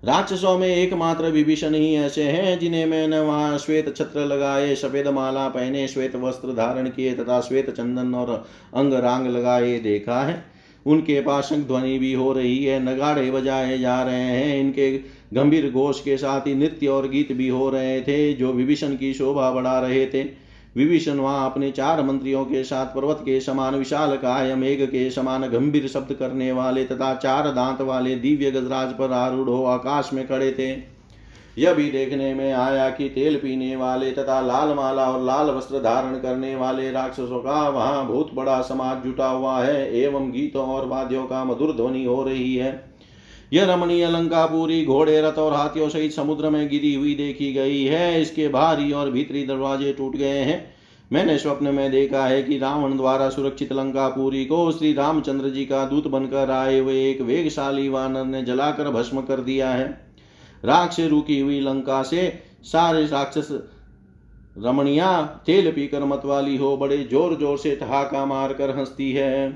राक्षसों 0.04 0.58
में 0.58 0.68
एकमात्र 0.68 1.26
विभीषण 1.26 1.74
ही 1.74 1.96
ऐसे 1.96 2.24
हैं, 2.24 2.60
जिन्हें 2.60 2.86
मैंने 2.86 3.20
वहाँ 3.20 3.58
श्वेत 3.58 3.98
छत्र 3.98 4.20
लगाए, 4.20 4.76
सफ़ेद 4.76 5.08
माला 5.08 5.48
पहने, 5.48 5.88
श्वेत 5.88 6.16
वस्त्र 6.16 6.54
धारण 6.54 6.90
किए 6.90 7.14
तथा 7.14 7.42
श्वेत 7.42 7.70
चंदन 7.70 8.16
और 8.16 8.48
अंग 8.74 8.94
रांग 8.94 9.28
लगाए 9.28 9.80
देखा 9.80 10.22
है। 10.22 10.44
उनके 10.86 11.22
पास 11.22 11.50
ध्वनि 11.54 12.00
भी 12.00 12.14
हो 12.14 12.34
रही 12.34 12.66
है, 12.66 12.80
नगाड़े 12.84 13.32
बजाए 13.32 13.78
जा 13.78 14.04
रहे 14.04 14.22
हैं। 14.22 14.60
इनके 14.60 14.98
गंभीर 15.34 15.70
घोष 15.72 16.00
के 16.00 16.18
साथ 16.18 16.48
ही 16.48 16.54
नृत्य 16.56 16.88
और 16.88 17.08
गीत 17.08 17.32
भी 17.32 17.48
हो 17.48 17.70
रहे 17.70 18.02
थे, 18.02 18.34
जो 18.34 18.52
विभीषण 18.54 18.96
की 18.96 19.14
शोभा 19.14 19.52
बढ़ा 19.52 19.80
रहे 19.80 20.06
थे। 20.06 20.24
विभीषण 20.76 21.18
वहाँ 21.18 21.50
अपने 21.52 21.72
चार 21.72 22.02
मंत्रियों 22.04 22.44
के 22.46 22.64
साथ 22.64 22.86
पर्वत 22.86 23.20
के 23.22 23.40
समान 23.42 23.76
विशाल 23.76 24.16
काय 24.18 24.56
मेघ 24.56 24.82
के 24.82 25.10
समान 25.12 25.48
गंभीर 25.50 25.88
शब्द 25.88 26.14
करने 26.14 26.52
वाले 26.52 26.86
तथा 26.86 27.14
चार 27.16 27.52
दांत 27.52 27.82
वाले 27.82 28.16
दिव्य 28.16 28.52
गजराज 28.52 28.94
पर 28.94 29.12
आरूढ़ 29.12 29.50
आकाश 29.70 30.10
में 30.14 30.28
खड़े 30.28 30.52
थे। 30.52 30.72
यह 31.58 31.74
भी 31.74 31.90
देखने 31.92 32.34
में 32.34 32.52
आया 32.54 32.90
कि 32.90 33.10
तेल 33.10 33.36
पीने 33.36 33.76
वाले 33.76 34.12
तथा 34.12 34.40
लाल 34.42 34.74
माला 34.74 35.04
और 35.06 35.24
लाल 35.24 35.50
वस्त्र 35.50 35.80
धारण 35.80 36.16
करने 36.20 36.56
वाले 36.56 36.92
राक्षसों 36.92 37.40
का 37.40 37.68
वहाँ 37.70 38.06
बहुत 38.08 38.34
बड़ा 38.34 38.62
समाज 38.62 39.04
जुटा 39.04 39.28
हुआ 39.28 39.60
है, 39.64 39.96
एवं 39.96 40.32
गीतों 40.32 40.66
और 40.66 40.88
वाद्यों 40.88 41.26
का 41.26 41.44
मधुर 41.44 41.76
ध्वनि 41.76 42.04
हो 42.06 42.24
रही 42.24 42.56
है। 42.56 42.72
यह 43.54 43.66
रमणीय 43.66 44.08
लंका 44.10 44.46
पूरी 44.46 44.84
घोड़े 44.86 45.22
रथ 45.22 45.38
और 45.40 45.54
हाथियों 45.54 45.90
सहित 45.90 46.12
समुद्र 46.12 46.50
में 46.50 46.68
गिरी 46.70 46.94
हुई 46.94 47.14
देखी 47.16 47.52
गई 47.54 47.84
है। 47.84 48.22
इसके 48.22 48.48
बाहरी 48.48 48.92
और 48.92 49.12
भीतरी 49.12 49.44
दरवाजे 49.46 49.92
टूट 49.94 50.16
गए 50.16 50.40
हैं। 50.40 50.64
मैंने 51.12 51.38
स्वप्न 51.38 51.74
में 51.76 51.92
देखा 51.92 52.26
है 52.26 52.42
कि 52.44 52.58
रावण 52.58 52.96
द्वारा 52.98 53.30
सुरक्षित 53.30 53.74
लंकापुरी 53.74 54.46
को 54.46 54.72
श्री 54.72 54.94
रामचंद्र 54.94 55.50
जी 55.50 55.66
का 55.66 55.84
दूत 55.86 56.08
बनकर 56.08 56.52
आए 56.52 56.80
हुए 56.80 56.96
एक 57.10 57.22
वेगशाली 57.22 57.88
वानर 57.90 58.26
ने 58.26 58.42
जलाकर 58.44 58.90
भस्म 58.90 59.22
कर 59.22 59.42
दिया 59.42 59.70
है। 59.70 59.88
से 60.64 61.08
रुकी 61.08 61.40
हुई 61.40 61.60
लंका 61.60 62.02
से 62.04 62.28
सारे 62.64 63.06
राक्षस 63.06 63.48
रमणिया 64.58 65.22
तेल 65.46 65.72
पीकर 65.72 66.04
मत 66.04 66.22
वाली 66.26 66.58
हो 66.58 66.76
बड़े 66.78 66.98
ज़ोर 67.04 67.38
ज़ोर 67.40 67.58
से 67.58 67.76
ठहाका 67.76 68.26
मारकर 68.26 68.78
हंसती 68.78 69.12
है। 69.12 69.50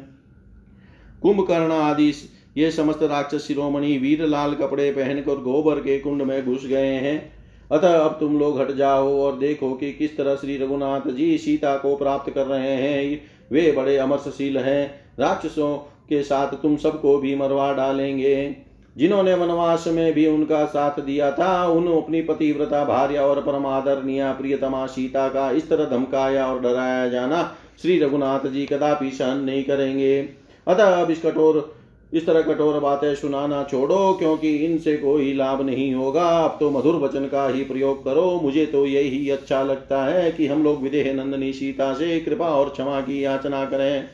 कुंभकर्ण 1.21 1.71
आदि 1.73 2.11
ये 2.57 2.71
समस्त 2.71 3.03
राक्षस 3.03 3.47
शिरोमणि 3.47 3.97
वीर 3.97 4.25
लाल 4.25 4.53
कपड़े 4.53 4.91
पहनकर 4.91 5.41
गोबर 5.41 5.75
के 5.75 5.99
कुंड 5.99 6.21
में 6.21 6.45
घुस 6.45 6.65
गए 6.65 6.93
हैं। 6.93 7.33
अतः 7.71 7.97
अब 7.99 8.17
तुम 8.19 8.39
लोग 8.39 8.61
हट 8.61 8.71
जाओ 8.71 9.19
और 9.21 9.37
देखो 9.37 9.73
कि 9.73 9.91
किस 9.91 10.17
तरह 10.17 10.35
श्री 10.35 10.57
रघुनाथ 10.57 11.11
जी 11.11 11.37
सीता 11.37 11.77
को 11.77 11.95
प्राप्त 11.95 12.33
कर 12.33 12.45
रहे 12.45 12.75
हैं। 12.75 13.21
वे 13.51 13.71
बड़े 13.71 13.97
अमरशील 13.97 14.57
हैं। 14.57 15.01
राक्षसों 15.19 15.77
के 16.09 16.23
साथ 16.23 16.47
तुम 16.47 16.75
सबको 16.75 17.17
भी 17.17 17.35
मरवा 17.35 17.73
डालेंगे। 17.73 18.55
जिन्होंने 18.97 19.33
वनवास 19.33 19.87
में 19.87 20.13
भी 20.13 20.27
उनका 20.27 20.65
साथ 20.65 20.99
दिया 20.99 21.31
था 21.31 21.67
उन 21.67 21.87
अपनी 21.97 22.21
पतिव्रता, 22.21 22.85
भार्य 22.85 23.17
और 23.17 23.41
परमादरणीय 23.41 24.31
प्रियतमा 24.31 24.85
सीता 24.85 25.29
का 25.29 25.51
इस 25.51 25.69
तरह 25.69 25.85
धमकाया 25.85 26.47
और 26.47 26.61
डराया 26.61 27.07
जाना 27.09 27.55
श्री 27.81 27.99
रघुनाथ 27.99 28.47
जी 28.47 28.65
कदापि 28.65 29.11
सहन 29.11 29.37
नहीं 29.37 29.63
करेंगे। 29.63 30.29
अतः 30.67 31.01
अब 31.01 31.11
इस 31.11 31.21
कठोर 31.21 31.76
इस 32.13 32.25
तरह 32.25 32.41
कठोर 32.41 32.79
बातें 32.79 33.13
सुनाना 33.15 33.63
छोड़ो, 33.63 34.13
क्योंकि 34.13 34.55
इनसे 34.55 34.95
कोई 34.97 35.33
लाभ 35.33 35.61
नहीं 35.61 35.93
होगा। 35.93 36.23
आप 36.23 36.57
तो 36.59 36.69
मधुर 36.71 36.95
वचन 36.95 37.25
का 37.27 37.47
ही 37.47 37.63
प्रयोग 37.63 38.03
करो। 38.05 38.39
मुझे 38.43 38.65
तो 38.65 38.85
यही 38.85 39.29
अच्छा 39.29 39.61
लगता 39.63 40.03
है 40.05 40.31
कि 40.31 40.47
हम 40.47 40.63
लोग 40.63 40.81
विदेह 40.81 41.13
नंदनी 41.13 41.51
सीता 41.53 41.93
से 41.93 42.19
कृपा 42.19 42.49
और 42.49 42.69
क्षमा 42.69 42.99
की 43.01 43.23
याचना 43.23 43.63
करें। 43.65 44.05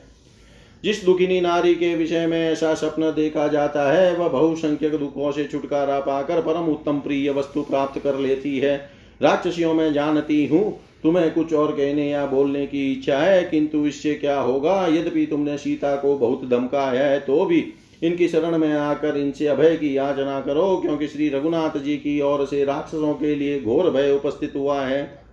जिस 0.83 1.03
दुखिनी 1.05 1.39
नारी 1.41 1.73
के 1.75 1.93
विषय 1.95 2.25
में 2.27 2.39
ऐसा 2.41 2.73
स्वप्न 2.73 3.11
देखा 3.11 3.47
जाता 3.47 3.91
है, 3.91 4.15
वह 4.15 4.27
बहुसंख्यक 4.29 4.95
दुखों 4.95 5.31
से 5.31 5.43
छुटकारा 5.45 5.99
पाकर 5.99 6.41
परम 6.41 6.71
उत्तम 6.71 6.99
प्रिय 6.99 7.29
वस्तु 7.31 7.61
प्राप्त 7.61 7.99
कर 7.99 8.17
लेती 8.17 8.57
है। 8.59 8.75
राक्षसियों 9.21 9.73
में 9.73 9.93
जानती 9.93 10.45
हूँ, 10.47 10.79
तुम्हें 11.03 11.33
कुछ 11.33 11.53
और 11.53 11.71
कहने 11.71 12.09
या 12.09 12.25
बोलने 12.25 12.65
की 12.67 12.91
इच्छा 12.91 13.17
है, 13.17 13.43
किंतु 13.43 13.85
इससे 13.85 14.13
क्या 14.15 14.39
होगा? 14.39 14.75
यद्यपि 14.87 15.25
तुमने 15.25 15.57
सीता 15.57 15.95
को 15.95 16.17
बहुत 16.17 16.45
धमकाया 16.49 17.05
है 17.05 17.19
तो 17.19 17.45
भी 17.45 17.61
इनकी 18.03 18.27
शरण 18.27 18.57
में 18.57 18.73
आकर 18.73 19.17
इनसे 19.17 19.47
अभय 19.47 19.75
की 19.75 19.97
याचना 19.97 20.39
करो, 20.41 20.77
क्योंकि 20.77 21.07
श्री 21.07 21.29
रघुनाथ 21.29 21.77
जी 21.77 21.97
की 21.97 22.21
ओर 22.21 22.45
से 22.45 22.63
राक्षसों 22.65 23.13
के 23.13 23.35
लिए 23.35 23.59
घोर 23.61 23.89
भय 23.89 24.11
उपस्थित 24.11 24.53
हुआ 24.55 24.81
है। 24.81 25.23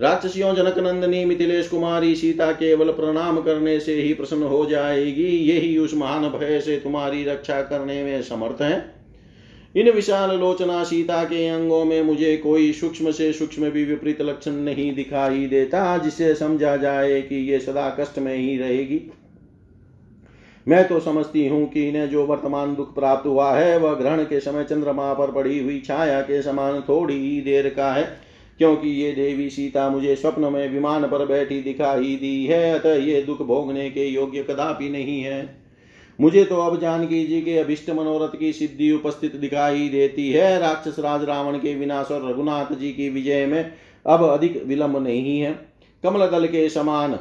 राक्षसियों 0.00 0.54
जनक 0.54 0.78
नंदनी, 0.78 1.24
मिथिलेश 1.24 1.68
कुमारी, 1.68 2.14
सीता 2.14 2.52
केवल 2.52 2.90
प्रणाम 2.90 3.40
करने 3.40 3.80
से 3.80 3.94
ही 3.94 4.14
प्रसन्न 4.14 4.42
हो 4.42 4.64
जाएगी। 4.66 5.28
यही 5.50 5.78
उस 5.78 5.94
महान 5.94 6.28
भय 6.28 6.60
से 6.60 6.76
तुम्हारी 6.76 7.24
रक्षा 7.24 7.62
करने 7.62 8.02
में 8.04 8.22
समर्थ 8.22 8.62
है। 8.62 9.02
इन 9.76 9.90
विशाल 9.90 10.38
लोचना 10.38 10.84
सीता 10.84 11.24
के 11.24 11.48
अंगों 11.48 11.84
में 11.84 12.02
मुझे 12.02 12.36
कोई 12.36 12.72
सूक्ष्म 12.72 13.10
से 13.10 13.32
सूक्ष्म 13.32 13.70
भी 13.70 13.84
विपरीत 13.84 14.22
लक्षण 14.22 14.52
नहीं 14.52 14.94
दिखाई 14.94 15.46
देता 15.46 15.98
जिसे 15.98 16.34
समझा 16.34 16.76
जाए 16.76 17.20
कि 17.22 17.36
ये 17.52 17.58
सदा 17.58 17.96
कष्ट 18.00 18.18
में 18.18 18.36
ही 18.36 18.56
रहेगी। 18.58 19.00
मैं 20.66 20.86
तो 20.88 20.98
समझती 21.00 21.46
हूँ 21.48 21.66
कि 21.68 21.88
इन्हें 21.88 22.08
जो 22.10 22.24
वर्तमान 22.26 22.74
दुख 22.74 22.94
प्राप्त 22.94 23.26
हुआ 23.26 23.50
है, 23.52 23.78
वह 23.78 23.94
ग्रहण 23.94 24.22
के 24.24 24.40
समय 24.40 24.64
चंद्रमा 24.64 25.12
पर 25.14 25.30
पड़ी 25.32 25.58
हुई 25.58 25.80
छाया 25.80 26.20
के 26.20 26.42
समान 26.42 26.80
थोड़ी 26.80 27.14
ही 27.14 27.40
देर 27.40 27.68
का 27.68 27.92
है, 27.92 28.04
क्योंकि 28.58 28.88
ये 28.90 29.12
देवी 29.12 29.48
सीता 29.50 29.88
मुझे 29.90 30.14
स्वप्न 30.16 30.52
में 30.52 30.68
विमान 30.68 31.06
पर 31.06 31.24
बैठी 31.26 31.60
दिखाई 31.62 32.16
दी 32.16 32.44
है, 32.46 32.78
अतः 32.78 32.94
ये 32.96 33.22
दुख 33.22 33.42
भोगने 33.42 33.88
के 33.90 34.06
योग्य 34.06 34.42
कदापि 34.42 34.88
नहीं 34.88 35.20
है। 35.22 35.60
मुझे 36.18 36.44
तो 36.44 36.56
अब 36.56 36.78
जानकी 36.80 37.24
जी 37.26 37.40
के 37.42 37.56
अभिष्ट 37.58 37.90
मनोरथ 37.90 38.38
की 38.38 38.52
सिद्धि 38.52 38.90
उपस्थित 38.92 39.36
दिखाई 39.36 39.88
देती 39.88 40.30
है, 40.32 40.58
राक्षस 40.58 40.98
राज 40.98 41.24
रावण 41.24 41.58
के 41.58 41.74
विनाश 41.74 42.10
और 42.10 42.28
रघुनाथ 42.30 42.74
जी 42.74 42.92
की 42.92 43.08
विजय 43.08 43.46
में 43.46 43.72
अब 44.06 44.24
अधिक 44.24 44.62
विलंब 44.66 44.96
नहीं 44.98 45.38
है। 45.40 45.52
कमल 46.04 46.26
दल 46.26 46.46
के 46.46 46.68
समान 46.68 47.18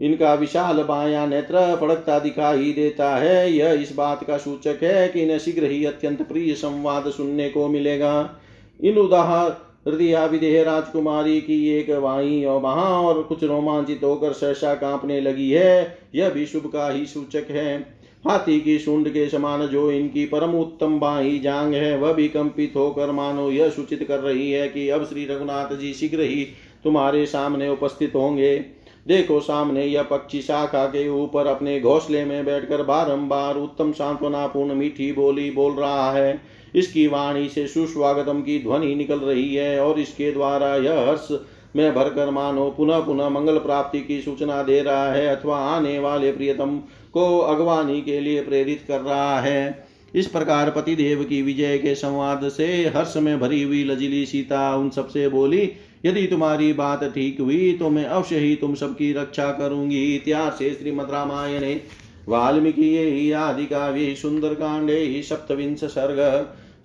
इनका 0.00 0.34
विशाल 0.34 0.82
बाया 0.82 1.26
नेत्र 1.26 1.76
फड़कता 1.80 2.18
दिखाई 2.18 2.72
देता 2.72 3.16
है। 3.16 3.52
यह 3.52 3.72
इस 3.72 3.94
बात 3.94 4.24
का 4.24 4.36
सूचक 4.38 4.82
है 4.82 5.08
कि 5.08 5.22
इन्हें 5.22 5.38
शीघ्र 5.38 5.64
ही 5.64 5.84
अत्यंत 5.84 6.22
प्रिय 6.22 6.54
संवाद 6.54 7.10
सुनने 7.10 7.48
को 7.48 7.68
मिलेगा। 7.68 8.38
इन 8.80 8.98
उदाहरण 8.98 10.28
विदेह 10.28 10.62
राजकुमारी 10.62 11.40
की 11.40 11.68
एक 11.68 11.90
वाही 11.90 12.44
और 12.44 12.60
वहाँ 12.60 12.90
और 13.02 13.22
कुछ 13.22 13.44
रोमांचित 13.44 14.00
होकर 14.04 14.32
सहसा 14.32 14.74
कांपने 14.74 15.20
लगी 15.20 15.50
है। 15.50 15.98
यह 16.14 16.28
भी 16.28 16.46
शुभ 16.46 16.66
का 16.66 16.90
ही 16.90 17.06
सूचक 17.06 17.50
है। 17.50 17.78
हाथी 18.26 18.60
की 18.60 18.78
सूंड 18.78 19.08
के 19.08 19.28
समान 19.28 19.66
जो 19.66 19.90
इनकी 19.90 20.24
परम 20.26 20.54
उत्तम 20.54 20.98
बाही 21.00 21.38
जांग 21.38 21.74
है, 21.74 21.96
वह 21.98 22.12
भी 22.12 22.28
कंपित 22.28 22.72
होकर 22.76 23.10
मानो 23.10 23.50
यह 23.50 23.70
सूचित 23.70 24.02
कर 24.02 24.18
रही 24.18 24.50
है 24.52 24.68
कि 24.68 24.88
अब 24.88 25.04
श्री 25.04 25.24
रघुनाथ 25.26 25.76
जी 25.76 25.92
शीघ्र 25.92 26.20
ही 26.20 26.46
तुम्हारे 26.84 27.24
सामने 27.26 27.68
उपस्थित 27.68 28.14
होंगे। 28.14 28.79
देखो 29.10 29.40
सामने 29.40 29.84
यह 29.84 30.02
पक्षी 30.02 30.40
शाखा 30.42 30.84
के 30.86 31.08
ऊपर 31.08 31.46
अपने 31.46 31.80
घोंसले 31.80 32.24
में 32.24 32.44
बैठकर 32.44 32.82
बारंबार 32.82 33.56
उत्तम 33.56 33.92
सांत्वनापूर्ण 33.92 34.74
मीठी 34.74 35.10
बोली 35.12 35.50
बोल 35.50 35.72
रहा 35.72 36.10
है। 36.12 36.40
इसकी 36.74 37.06
वाणी 37.06 37.48
से 37.48 37.66
सुस्वागतम 37.66 38.40
की 38.40 38.58
ध्वनि 38.62 38.94
निकल 38.94 39.20
रही 39.20 39.54
है 39.54 39.80
और 39.80 39.98
इसके 40.00 40.30
द्वारा 40.32 40.74
यह 40.76 41.00
हर्ष 41.08 41.28
में 41.76 41.94
भरकर 41.94 42.30
मानो 42.30 42.68
पुनः 42.70 43.00
पुनः 43.00 43.28
मंगल 43.28 43.58
प्राप्ति 43.58 44.00
की 44.00 44.20
सूचना 44.20 44.62
दे 44.62 44.80
रहा 44.80 45.12
है 45.12 45.26
अथवा 45.26 45.58
आने 45.66 45.98
वाले 45.98 46.32
प्रियतम 46.32 46.78
को 47.12 47.38
अगवानी 47.38 48.00
के 48.00 48.20
लिए 48.20 48.42
प्रेरित 48.42 48.84
कर 48.88 49.00
रहा 49.00 49.40
है। 49.40 49.88
इस 50.14 50.26
प्रकार 50.26 50.70
पतिदेव 50.70 51.22
की 51.24 51.42
विजय 51.42 51.78
के 51.78 51.94
संवाद 51.94 52.48
से 52.48 52.66
हर्ष 52.96 53.16
में 53.16 53.38
भरी 53.40 53.62
हुई 53.62 53.84
लजिली 53.84 54.24
सीता 54.26 54.74
उन 54.76 54.90
सबसे 54.90 55.28
बोली 55.28 55.70
यदि 56.04 56.26
तुम्हारी 56.26 56.72
बात 56.72 57.04
ठीक 57.04 57.40
हुई 57.40 57.72
तो 57.72 57.90
मैं 57.90 58.04
अवश्य 58.04 58.38
ही 58.38 58.54
तुम 58.56 58.74
सबकी 58.74 59.12
रक्षा 59.12 59.50
करूँगी। 59.52 60.04
इतिहास 60.16 60.58
श्रीमद 60.58 61.10
रामायणे, 61.10 61.80
वाल्मीकि 62.28 63.32
आदि 63.32 63.66
काव्ये 63.66 64.14
सुन्दरकाण्डे 64.14 65.22
सप्तविंश 65.22 65.84
सर्ग। 65.84 66.18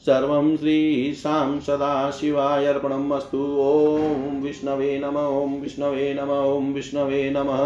सर्वं 0.01 0.55
श्रीशां 0.57 1.59
सदाशिवाय 1.59 2.65
अर्पणम् 2.65 3.11
अस्तु 3.11 3.37
ॐ 3.59 4.41
विष्णवे 4.41 4.97
नम, 4.99 5.17
ॐ 5.17 5.59
विष्णवे 5.61 6.13
नम, 6.13 6.31
ॐ 6.31 6.73
विष्णवे 6.73 7.29
नमः। 7.29 7.61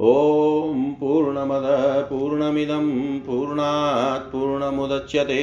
ॐ 0.00 0.84
पूर्णमद, 1.00 1.66
पूर्णमिदं, 2.10 2.88
पूर्णात् 3.18 4.32
पूर्णमुदच्यते। 4.32 5.42